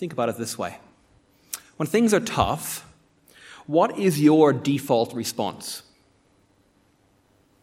Think 0.00 0.14
about 0.14 0.30
it 0.30 0.38
this 0.38 0.56
way. 0.56 0.78
When 1.76 1.86
things 1.86 2.14
are 2.14 2.20
tough, 2.20 2.90
what 3.66 3.98
is 3.98 4.18
your 4.18 4.50
default 4.54 5.12
response? 5.12 5.82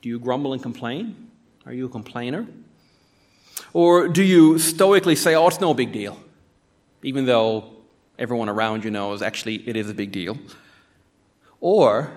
Do 0.04 0.10
you 0.10 0.20
grumble 0.20 0.54
and 0.54 0.62
complain? 0.62 1.32
Are 1.66 1.74
you 1.74 1.88
a 1.88 1.90
complainer? 1.90 2.46
Or 3.74 4.08
do 4.08 4.22
you 4.22 4.60
stoically 4.60 5.16
say, 5.16 5.34
oh, 5.34 5.48
it's 5.48 5.60
no 5.60 5.74
big 5.74 5.92
deal, 5.92 6.20
even 7.02 7.26
though 7.26 7.74
everyone 8.20 8.50
around 8.50 8.84
you 8.84 8.92
knows 8.92 9.24
actually 9.24 9.68
it 9.68 9.76
is 9.76 9.90
a 9.90 9.96
big 9.96 10.12
deal? 10.12 10.38
Or 11.60 12.12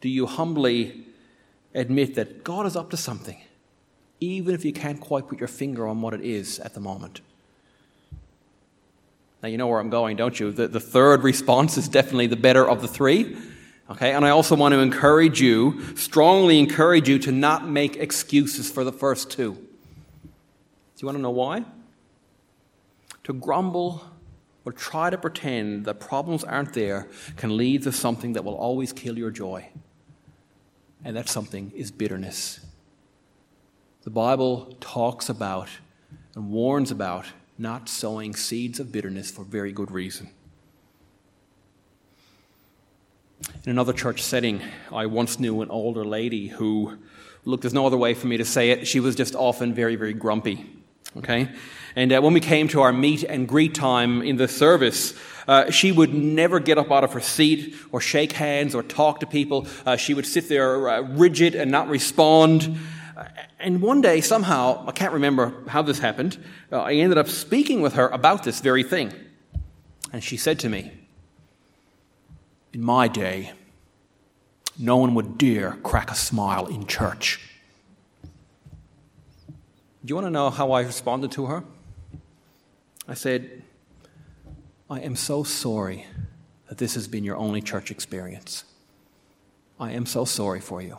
do 0.00 0.08
you 0.08 0.26
humbly 0.26 1.06
admit 1.72 2.16
that 2.16 2.42
God 2.42 2.66
is 2.66 2.74
up 2.74 2.90
to 2.90 2.96
something, 2.96 3.40
even 4.18 4.56
if 4.56 4.64
you 4.64 4.72
can't 4.72 5.00
quite 5.00 5.28
put 5.28 5.38
your 5.38 5.46
finger 5.46 5.86
on 5.86 6.02
what 6.02 6.14
it 6.14 6.22
is 6.22 6.58
at 6.58 6.74
the 6.74 6.80
moment? 6.80 7.20
Now, 9.42 9.48
you 9.48 9.58
know 9.58 9.66
where 9.66 9.80
I'm 9.80 9.90
going, 9.90 10.16
don't 10.16 10.38
you? 10.38 10.52
The, 10.52 10.68
the 10.68 10.80
third 10.80 11.24
response 11.24 11.76
is 11.76 11.88
definitely 11.88 12.28
the 12.28 12.36
better 12.36 12.68
of 12.68 12.80
the 12.80 12.88
three. 12.88 13.36
Okay, 13.90 14.12
and 14.12 14.24
I 14.24 14.30
also 14.30 14.54
want 14.54 14.72
to 14.72 14.78
encourage 14.78 15.40
you, 15.40 15.96
strongly 15.96 16.60
encourage 16.60 17.08
you 17.08 17.18
to 17.20 17.32
not 17.32 17.68
make 17.68 17.96
excuses 17.96 18.70
for 18.70 18.84
the 18.84 18.92
first 18.92 19.30
two. 19.30 19.54
Do 19.54 21.00
you 21.00 21.06
want 21.06 21.18
to 21.18 21.22
know 21.22 21.30
why? 21.30 21.64
To 23.24 23.32
grumble 23.32 24.08
or 24.64 24.72
try 24.72 25.10
to 25.10 25.18
pretend 25.18 25.84
that 25.86 25.98
problems 25.98 26.44
aren't 26.44 26.72
there 26.72 27.08
can 27.36 27.56
lead 27.56 27.82
to 27.82 27.92
something 27.92 28.34
that 28.34 28.44
will 28.44 28.54
always 28.54 28.92
kill 28.92 29.18
your 29.18 29.32
joy 29.32 29.68
and 31.04 31.16
that 31.16 31.28
something 31.28 31.72
is 31.74 31.90
bitterness. 31.90 32.60
The 34.04 34.10
Bible 34.10 34.76
talks 34.80 35.28
about 35.28 35.68
and 36.36 36.50
warns 36.50 36.92
about 36.92 37.26
not 37.62 37.88
sowing 37.88 38.34
seeds 38.34 38.80
of 38.80 38.90
bitterness 38.90 39.30
for 39.30 39.44
very 39.44 39.72
good 39.72 39.90
reason. 39.90 40.28
In 43.64 43.70
another 43.70 43.92
church 43.92 44.20
setting, 44.20 44.60
I 44.92 45.06
once 45.06 45.38
knew 45.38 45.62
an 45.62 45.70
older 45.70 46.04
lady 46.04 46.48
who, 46.48 46.98
look, 47.44 47.60
there's 47.60 47.72
no 47.72 47.86
other 47.86 47.96
way 47.96 48.14
for 48.14 48.26
me 48.26 48.36
to 48.36 48.44
say 48.44 48.70
it, 48.70 48.86
she 48.88 48.98
was 48.98 49.14
just 49.14 49.36
often 49.36 49.72
very, 49.74 49.94
very 49.94 50.12
grumpy. 50.12 50.66
Okay? 51.16 51.48
And 51.94 52.12
uh, 52.12 52.20
when 52.20 52.32
we 52.32 52.40
came 52.40 52.66
to 52.68 52.80
our 52.80 52.92
meet 52.92 53.22
and 53.22 53.46
greet 53.46 53.74
time 53.74 54.22
in 54.22 54.36
the 54.36 54.48
service, 54.48 55.14
uh, 55.46 55.70
she 55.70 55.92
would 55.92 56.12
never 56.12 56.58
get 56.58 56.78
up 56.78 56.90
out 56.90 57.04
of 57.04 57.12
her 57.12 57.20
seat 57.20 57.76
or 57.92 58.00
shake 58.00 58.32
hands 58.32 58.74
or 58.74 58.82
talk 58.82 59.20
to 59.20 59.26
people. 59.26 59.66
Uh, 59.86 59.96
she 59.96 60.14
would 60.14 60.26
sit 60.26 60.48
there 60.48 60.88
uh, 60.88 61.00
rigid 61.00 61.54
and 61.54 61.70
not 61.70 61.88
respond. 61.88 62.78
And 63.58 63.80
one 63.80 64.00
day, 64.00 64.20
somehow, 64.20 64.84
I 64.86 64.92
can't 64.92 65.12
remember 65.12 65.54
how 65.68 65.82
this 65.82 65.98
happened, 65.98 66.38
uh, 66.70 66.80
I 66.80 66.94
ended 66.94 67.18
up 67.18 67.28
speaking 67.28 67.80
with 67.80 67.94
her 67.94 68.08
about 68.08 68.42
this 68.42 68.60
very 68.60 68.82
thing. 68.82 69.12
And 70.12 70.22
she 70.22 70.36
said 70.36 70.58
to 70.60 70.68
me, 70.68 70.92
In 72.72 72.82
my 72.82 73.08
day, 73.08 73.52
no 74.78 74.96
one 74.96 75.14
would 75.14 75.38
dare 75.38 75.72
crack 75.82 76.10
a 76.10 76.14
smile 76.14 76.66
in 76.66 76.86
church. 76.86 77.40
Do 80.04 80.10
you 80.10 80.14
want 80.16 80.26
to 80.26 80.30
know 80.30 80.50
how 80.50 80.72
I 80.72 80.82
responded 80.82 81.30
to 81.32 81.46
her? 81.46 81.62
I 83.06 83.14
said, 83.14 83.62
I 84.90 85.00
am 85.00 85.14
so 85.14 85.44
sorry 85.44 86.06
that 86.68 86.78
this 86.78 86.94
has 86.94 87.06
been 87.06 87.24
your 87.24 87.36
only 87.36 87.60
church 87.60 87.90
experience. 87.90 88.64
I 89.78 89.92
am 89.92 90.06
so 90.06 90.24
sorry 90.24 90.60
for 90.60 90.82
you. 90.82 90.98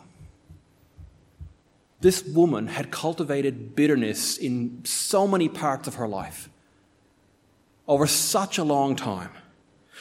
This 2.04 2.22
woman 2.22 2.66
had 2.66 2.90
cultivated 2.90 3.74
bitterness 3.74 4.36
in 4.36 4.82
so 4.84 5.26
many 5.26 5.48
parts 5.48 5.88
of 5.88 5.94
her 5.94 6.06
life 6.06 6.50
over 7.88 8.06
such 8.06 8.58
a 8.58 8.62
long 8.62 8.94
time 8.94 9.30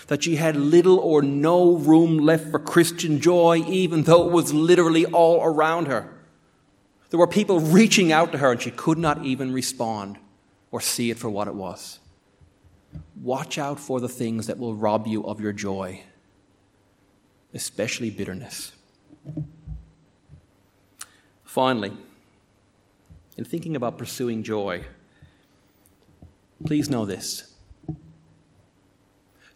that 0.08 0.22
she 0.22 0.36
had 0.36 0.58
little 0.58 1.00
or 1.00 1.22
no 1.22 1.78
room 1.78 2.18
left 2.18 2.52
for 2.52 2.60
Christian 2.60 3.22
joy, 3.22 3.64
even 3.70 4.04
though 4.04 4.28
it 4.28 4.34
was 4.34 4.54
literally 4.54 5.06
all 5.06 5.46
around 5.46 5.88
her. 5.88 6.14
There 7.10 7.18
were 7.18 7.26
people 7.26 7.62
reaching 7.62 8.12
out 8.12 8.34
to 8.34 8.38
her, 8.40 8.52
and 8.52 8.62
she 8.62 8.72
could 8.72 8.98
not 8.98 9.24
even 9.24 9.54
respond 9.54 10.18
or 10.72 10.82
see 10.82 11.10
it 11.10 11.18
for 11.18 11.30
what 11.30 11.48
it 11.48 11.56
was. 11.56 12.00
Watch 13.22 13.58
out 13.58 13.80
for 13.80 14.02
the 14.02 14.10
things 14.10 14.48
that 14.48 14.60
will 14.60 14.76
rob 14.76 15.08
you 15.08 15.24
of 15.24 15.40
your 15.40 15.54
joy, 15.54 16.04
especially 17.54 18.10
bitterness. 18.10 18.74
Finally, 21.54 21.92
in 23.38 23.46
thinking 23.46 23.76
about 23.76 23.96
pursuing 23.96 24.42
joy, 24.42 24.84
please 26.66 26.90
know 26.90 27.06
this. 27.06 27.54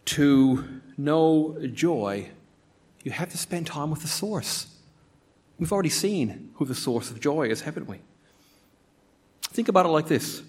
To 0.05 0.63
know 0.95 1.57
joy, 1.73 2.29
you 3.03 3.09
have 3.09 3.29
to 3.29 3.37
spend 3.39 3.65
time 3.65 3.89
with 3.89 4.03
the 4.03 4.07
source. 4.07 4.75
We've 5.57 5.73
already 5.73 5.89
seen 5.89 6.51
who 6.57 6.65
the 6.65 6.75
source 6.75 7.09
of 7.09 7.19
joy 7.19 7.47
is, 7.47 7.61
haven't 7.61 7.87
we? 7.87 8.01
Think 9.45 9.67
about 9.67 9.87
it 9.87 9.89
like 9.89 10.05
this 10.05 10.43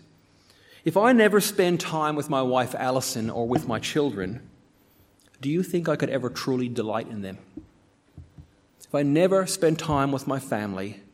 if 0.85 0.99
I 0.99 1.13
never 1.13 1.41
spend 1.41 1.81
time 1.81 2.15
with 2.15 2.29
my 2.29 2.43
wife 2.43 2.75
Alison 2.75 3.31
or 3.31 3.49
with 3.49 3.67
my 3.67 3.79
children, 3.79 4.47
do 5.41 5.49
you 5.49 5.63
think 5.63 5.89
I 5.89 5.97
could 5.97 6.11
ever 6.11 6.29
truly 6.29 6.69
delight 6.69 7.09
in 7.09 7.23
them? 7.23 7.39
If 8.85 8.95
I 8.95 9.03
never 9.03 9.47
spend 9.47 9.79
time 9.79 10.13
with 10.13 10.27
my 10.27 10.39
family, 10.39 11.05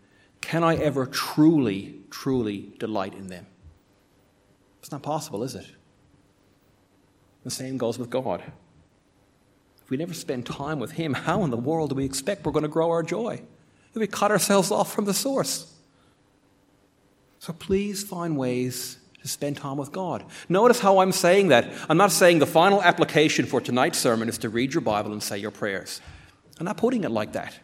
can 0.44 0.62
I 0.62 0.76
ever 0.76 1.06
truly, 1.06 1.96
truly 2.10 2.68
delight 2.78 3.14
in 3.14 3.28
them? 3.28 3.46
It's 4.80 4.92
not 4.92 5.02
possible, 5.02 5.42
is 5.42 5.54
it? 5.54 5.66
The 7.44 7.50
same 7.50 7.78
goes 7.78 7.98
with 7.98 8.10
God. 8.10 8.42
If 9.82 9.88
we 9.88 9.96
never 9.96 10.12
spend 10.12 10.44
time 10.44 10.78
with 10.78 10.92
Him, 10.92 11.14
how 11.14 11.44
in 11.44 11.50
the 11.50 11.56
world 11.56 11.90
do 11.90 11.96
we 11.96 12.04
expect 12.04 12.44
we're 12.44 12.52
going 12.52 12.64
to 12.64 12.68
grow 12.68 12.90
our 12.90 13.02
joy? 13.02 13.40
If 13.94 13.96
we 13.96 14.06
cut 14.06 14.30
ourselves 14.30 14.70
off 14.70 14.92
from 14.92 15.06
the 15.06 15.14
source. 15.14 15.72
So 17.38 17.54
please 17.54 18.04
find 18.04 18.36
ways 18.36 18.98
to 19.22 19.28
spend 19.28 19.56
time 19.56 19.78
with 19.78 19.92
God. 19.92 20.26
Notice 20.50 20.80
how 20.80 20.98
I'm 20.98 21.12
saying 21.12 21.48
that. 21.48 21.72
I'm 21.88 21.96
not 21.96 22.12
saying 22.12 22.38
the 22.38 22.46
final 22.46 22.82
application 22.82 23.46
for 23.46 23.62
tonight's 23.62 23.98
sermon 23.98 24.28
is 24.28 24.36
to 24.38 24.50
read 24.50 24.74
your 24.74 24.82
Bible 24.82 25.12
and 25.12 25.22
say 25.22 25.38
your 25.38 25.50
prayers. 25.50 26.02
I'm 26.60 26.66
not 26.66 26.76
putting 26.76 27.04
it 27.04 27.10
like 27.10 27.32
that. 27.32 27.58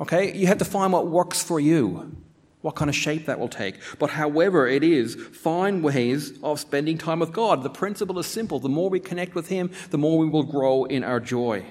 Okay? 0.00 0.36
You 0.36 0.46
have 0.46 0.58
to 0.58 0.64
find 0.64 0.92
what 0.92 1.08
works 1.08 1.42
for 1.42 1.58
you, 1.58 2.16
what 2.60 2.74
kind 2.74 2.88
of 2.88 2.94
shape 2.94 3.26
that 3.26 3.38
will 3.38 3.48
take. 3.48 3.76
But 3.98 4.10
however 4.10 4.66
it 4.66 4.82
is, 4.82 5.14
find 5.14 5.82
ways 5.82 6.38
of 6.42 6.60
spending 6.60 6.98
time 6.98 7.20
with 7.20 7.32
God. 7.32 7.62
The 7.62 7.70
principle 7.70 8.18
is 8.18 8.26
simple. 8.26 8.58
The 8.58 8.68
more 8.68 8.90
we 8.90 9.00
connect 9.00 9.34
with 9.34 9.48
Him, 9.48 9.70
the 9.90 9.98
more 9.98 10.18
we 10.18 10.28
will 10.28 10.44
grow 10.44 10.84
in 10.84 11.04
our 11.04 11.20
joy. 11.20 11.64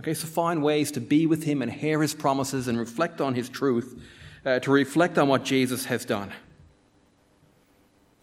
Okay, 0.00 0.14
so 0.14 0.26
find 0.26 0.62
ways 0.62 0.90
to 0.92 1.00
be 1.00 1.26
with 1.26 1.44
Him 1.44 1.62
and 1.62 1.70
hear 1.70 2.02
His 2.02 2.14
promises 2.14 2.68
and 2.68 2.78
reflect 2.78 3.20
on 3.20 3.34
His 3.34 3.48
truth, 3.48 4.00
uh, 4.44 4.58
to 4.60 4.70
reflect 4.70 5.18
on 5.18 5.28
what 5.28 5.44
Jesus 5.44 5.86
has 5.86 6.04
done. 6.04 6.32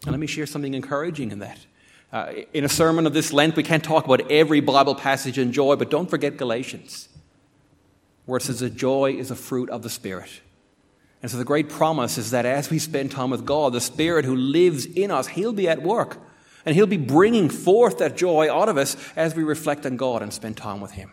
And 0.04 0.12
let 0.12 0.20
me 0.20 0.26
share 0.26 0.46
something 0.46 0.74
encouraging 0.74 1.30
in 1.30 1.38
that. 1.38 1.58
Uh, 2.12 2.32
in 2.52 2.64
a 2.64 2.68
sermon 2.68 3.06
of 3.06 3.14
this 3.14 3.32
length, 3.32 3.56
we 3.56 3.62
can't 3.62 3.82
talk 3.82 4.04
about 4.04 4.30
every 4.30 4.60
Bible 4.60 4.94
passage 4.94 5.38
in 5.38 5.52
joy, 5.52 5.76
but 5.76 5.90
don't 5.90 6.10
forget 6.10 6.36
Galatians, 6.36 7.08
where 8.26 8.36
it 8.36 8.42
says 8.42 8.60
that 8.60 8.76
joy 8.76 9.12
is 9.12 9.30
a 9.30 9.36
fruit 9.36 9.70
of 9.70 9.82
the 9.82 9.90
Spirit. 9.90 10.40
And 11.22 11.30
so 11.30 11.36
the 11.36 11.44
great 11.44 11.68
promise 11.68 12.18
is 12.18 12.32
that 12.32 12.44
as 12.44 12.70
we 12.70 12.78
spend 12.78 13.12
time 13.12 13.30
with 13.30 13.44
God, 13.44 13.72
the 13.72 13.80
Spirit 13.80 14.24
who 14.24 14.34
lives 14.34 14.86
in 14.86 15.10
us, 15.10 15.28
He'll 15.28 15.52
be 15.52 15.68
at 15.68 15.82
work. 15.82 16.18
And 16.64 16.74
He'll 16.74 16.86
be 16.86 16.96
bringing 16.96 17.48
forth 17.48 17.98
that 17.98 18.16
joy 18.16 18.52
out 18.52 18.68
of 18.68 18.76
us 18.76 18.96
as 19.16 19.34
we 19.34 19.42
reflect 19.42 19.86
on 19.86 19.96
God 19.96 20.22
and 20.22 20.32
spend 20.32 20.56
time 20.56 20.80
with 20.80 20.92
Him. 20.92 21.10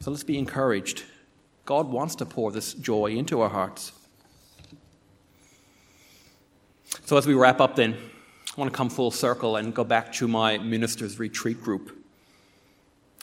So 0.00 0.10
let's 0.10 0.24
be 0.24 0.38
encouraged. 0.38 1.04
God 1.64 1.88
wants 1.88 2.14
to 2.16 2.26
pour 2.26 2.50
this 2.50 2.74
joy 2.74 3.06
into 3.06 3.40
our 3.40 3.50
hearts. 3.50 3.92
So, 7.04 7.16
as 7.16 7.26
we 7.26 7.34
wrap 7.34 7.60
up, 7.60 7.76
then, 7.76 7.94
I 7.94 8.60
want 8.60 8.72
to 8.72 8.76
come 8.76 8.88
full 8.88 9.10
circle 9.10 9.56
and 9.56 9.74
go 9.74 9.84
back 9.84 10.12
to 10.14 10.28
my 10.28 10.58
minister's 10.58 11.18
retreat 11.18 11.60
group. 11.60 11.97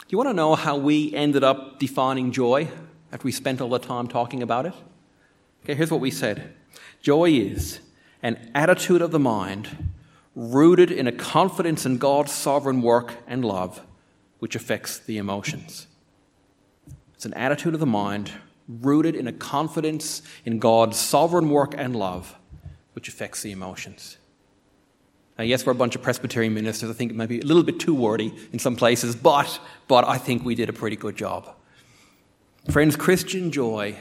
Do 0.07 0.13
you 0.13 0.19
want 0.19 0.29
to 0.29 0.33
know 0.35 0.53
how 0.53 0.77
we 0.77 1.11
ended 1.15 1.43
up 1.43 1.79
defining 1.79 2.31
joy 2.31 2.67
after 3.11 3.25
we 3.25 3.31
spent 3.31 3.59
all 3.59 3.69
the 3.69 3.79
time 3.79 4.07
talking 4.07 4.43
about 4.43 4.67
it? 4.67 4.73
Okay, 5.63 5.73
here's 5.73 5.89
what 5.89 5.99
we 5.99 6.11
said 6.11 6.53
Joy 7.01 7.31
is 7.31 7.79
an 8.21 8.51
attitude 8.53 9.01
of 9.01 9.09
the 9.09 9.17
mind 9.17 9.89
rooted 10.35 10.91
in 10.91 11.07
a 11.07 11.11
confidence 11.11 11.87
in 11.87 11.97
God's 11.97 12.31
sovereign 12.31 12.83
work 12.83 13.15
and 13.25 13.43
love, 13.43 13.81
which 14.37 14.55
affects 14.55 14.99
the 14.99 15.17
emotions. 15.17 15.87
It's 17.15 17.25
an 17.25 17.33
attitude 17.33 17.73
of 17.73 17.79
the 17.79 17.87
mind 17.87 18.31
rooted 18.67 19.15
in 19.15 19.25
a 19.25 19.33
confidence 19.33 20.21
in 20.45 20.59
God's 20.59 20.99
sovereign 20.99 21.49
work 21.49 21.73
and 21.75 21.95
love, 21.95 22.35
which 22.93 23.07
affects 23.07 23.41
the 23.41 23.51
emotions. 23.51 24.17
Now, 25.37 25.43
yes, 25.43 25.65
we're 25.65 25.73
a 25.73 25.75
bunch 25.75 25.95
of 25.95 26.01
Presbyterian 26.01 26.53
ministers. 26.53 26.89
I 26.89 26.93
think 26.93 27.11
it 27.11 27.17
might 27.17 27.27
be 27.27 27.41
a 27.41 27.45
little 27.45 27.63
bit 27.63 27.79
too 27.79 27.93
wordy 27.93 28.33
in 28.53 28.59
some 28.59 28.75
places, 28.75 29.15
but, 29.15 29.59
but 29.87 30.07
I 30.07 30.17
think 30.17 30.45
we 30.45 30.55
did 30.55 30.69
a 30.69 30.73
pretty 30.73 30.95
good 30.95 31.17
job. 31.17 31.53
Friends, 32.71 32.95
Christian 32.95 33.51
joy 33.51 33.97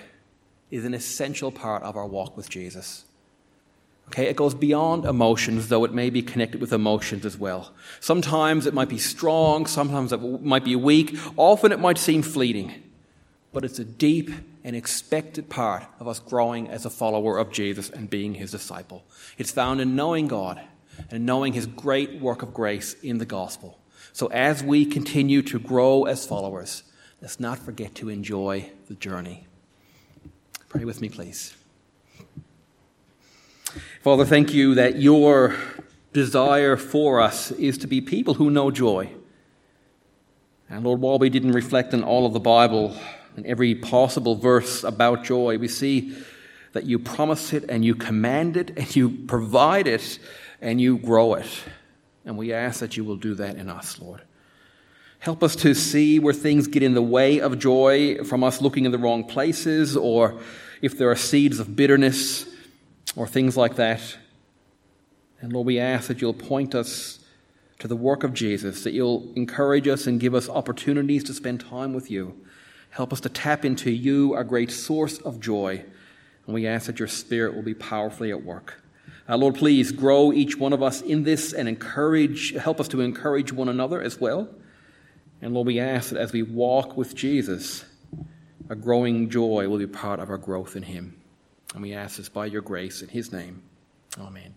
is 0.70 0.84
an 0.84 0.94
essential 0.94 1.50
part 1.50 1.82
of 1.82 1.96
our 1.96 2.06
walk 2.06 2.36
with 2.36 2.48
Jesus. 2.48 3.04
Okay, 4.08 4.26
it 4.26 4.36
goes 4.36 4.54
beyond 4.54 5.06
emotions, 5.06 5.68
though 5.68 5.84
it 5.84 5.92
may 5.92 6.08
be 6.10 6.22
connected 6.22 6.60
with 6.60 6.72
emotions 6.72 7.24
as 7.26 7.36
well. 7.36 7.72
Sometimes 8.00 8.66
it 8.66 8.74
might 8.74 8.88
be 8.88 8.98
strong, 8.98 9.66
sometimes 9.66 10.12
it 10.12 10.20
might 10.42 10.64
be 10.64 10.76
weak, 10.76 11.16
often 11.36 11.72
it 11.72 11.80
might 11.80 11.98
seem 11.98 12.22
fleeting. 12.22 12.82
But 13.52 13.64
it's 13.64 13.78
a 13.78 13.84
deep 13.84 14.30
and 14.62 14.76
expected 14.76 15.48
part 15.48 15.84
of 15.98 16.06
us 16.06 16.20
growing 16.20 16.68
as 16.68 16.84
a 16.84 16.90
follower 16.90 17.38
of 17.38 17.50
Jesus 17.50 17.90
and 17.90 18.10
being 18.10 18.34
his 18.34 18.50
disciple. 18.50 19.04
It's 19.36 19.50
found 19.50 19.80
in 19.80 19.96
knowing 19.96 20.28
God 20.28 20.60
and 21.10 21.26
knowing 21.26 21.52
his 21.52 21.66
great 21.66 22.20
work 22.20 22.42
of 22.42 22.54
grace 22.54 22.94
in 23.02 23.18
the 23.18 23.26
gospel. 23.26 23.78
So 24.12 24.28
as 24.28 24.62
we 24.62 24.84
continue 24.86 25.42
to 25.42 25.58
grow 25.58 26.04
as 26.04 26.26
followers, 26.26 26.84
let's 27.20 27.40
not 27.40 27.58
forget 27.58 27.94
to 27.96 28.08
enjoy 28.08 28.70
the 28.88 28.94
journey. 28.94 29.46
Pray 30.68 30.84
with 30.84 31.00
me, 31.00 31.08
please. 31.08 31.54
Father, 34.02 34.24
thank 34.24 34.52
you 34.52 34.74
that 34.74 35.00
your 35.00 35.56
desire 36.12 36.76
for 36.76 37.20
us 37.20 37.50
is 37.52 37.78
to 37.78 37.86
be 37.86 38.00
people 38.00 38.34
who 38.34 38.50
know 38.50 38.70
joy. 38.70 39.10
And 40.68 40.84
Lord, 40.84 41.00
while 41.00 41.18
we 41.18 41.28
didn't 41.28 41.52
reflect 41.52 41.92
on 41.92 42.04
all 42.04 42.26
of 42.26 42.32
the 42.32 42.40
Bible 42.40 42.96
and 43.36 43.44
every 43.46 43.74
possible 43.74 44.36
verse 44.36 44.84
about 44.84 45.24
joy, 45.24 45.58
we 45.58 45.68
see 45.68 46.16
that 46.72 46.84
you 46.84 46.98
promise 46.98 47.52
it 47.52 47.64
and 47.68 47.84
you 47.84 47.94
command 47.94 48.56
it 48.56 48.76
and 48.76 48.94
you 48.94 49.10
provide 49.10 49.86
it 49.86 50.18
and 50.64 50.80
you 50.80 50.96
grow 50.96 51.34
it. 51.34 51.46
And 52.24 52.38
we 52.38 52.54
ask 52.54 52.80
that 52.80 52.96
you 52.96 53.04
will 53.04 53.16
do 53.16 53.34
that 53.34 53.56
in 53.56 53.68
us, 53.68 54.00
Lord. 54.00 54.22
Help 55.18 55.42
us 55.42 55.54
to 55.56 55.74
see 55.74 56.18
where 56.18 56.32
things 56.32 56.66
get 56.66 56.82
in 56.82 56.94
the 56.94 57.02
way 57.02 57.38
of 57.38 57.58
joy 57.58 58.24
from 58.24 58.42
us 58.42 58.62
looking 58.62 58.86
in 58.86 58.90
the 58.90 58.98
wrong 58.98 59.24
places, 59.24 59.94
or 59.94 60.40
if 60.80 60.96
there 60.96 61.10
are 61.10 61.16
seeds 61.16 61.60
of 61.60 61.76
bitterness 61.76 62.46
or 63.14 63.26
things 63.26 63.58
like 63.58 63.76
that. 63.76 64.00
And 65.40 65.52
Lord, 65.52 65.66
we 65.66 65.78
ask 65.78 66.08
that 66.08 66.22
you'll 66.22 66.32
point 66.32 66.74
us 66.74 67.18
to 67.80 67.86
the 67.86 67.96
work 67.96 68.24
of 68.24 68.32
Jesus, 68.32 68.84
that 68.84 68.94
you'll 68.94 69.30
encourage 69.36 69.86
us 69.86 70.06
and 70.06 70.18
give 70.18 70.34
us 70.34 70.48
opportunities 70.48 71.24
to 71.24 71.34
spend 71.34 71.60
time 71.60 71.92
with 71.92 72.10
you. 72.10 72.42
Help 72.88 73.12
us 73.12 73.20
to 73.20 73.28
tap 73.28 73.66
into 73.66 73.90
you, 73.90 74.32
our 74.32 74.44
great 74.44 74.70
source 74.70 75.18
of 75.18 75.40
joy. 75.40 75.84
And 76.46 76.54
we 76.54 76.66
ask 76.66 76.86
that 76.86 76.98
your 76.98 77.08
Spirit 77.08 77.54
will 77.54 77.62
be 77.62 77.74
powerfully 77.74 78.30
at 78.30 78.42
work. 78.42 78.83
Uh, 79.28 79.36
Lord, 79.36 79.54
please 79.54 79.90
grow 79.90 80.32
each 80.32 80.58
one 80.58 80.72
of 80.72 80.82
us 80.82 81.00
in 81.00 81.22
this 81.22 81.52
and 81.52 81.68
encourage, 81.68 82.52
help 82.52 82.78
us 82.78 82.88
to 82.88 83.00
encourage 83.00 83.52
one 83.52 83.68
another 83.68 84.02
as 84.02 84.20
well. 84.20 84.48
And 85.40 85.54
Lord, 85.54 85.66
we 85.66 85.80
ask 85.80 86.10
that 86.10 86.18
as 86.18 86.32
we 86.32 86.42
walk 86.42 86.96
with 86.96 87.14
Jesus, 87.14 87.84
a 88.68 88.74
growing 88.74 89.30
joy 89.30 89.68
will 89.68 89.78
be 89.78 89.86
part 89.86 90.20
of 90.20 90.30
our 90.30 90.38
growth 90.38 90.76
in 90.76 90.82
Him. 90.82 91.20
And 91.74 91.82
we 91.82 91.94
ask 91.94 92.16
this 92.16 92.28
by 92.28 92.46
your 92.46 92.62
grace 92.62 93.02
in 93.02 93.08
His 93.08 93.32
name. 93.32 93.62
Amen. 94.18 94.54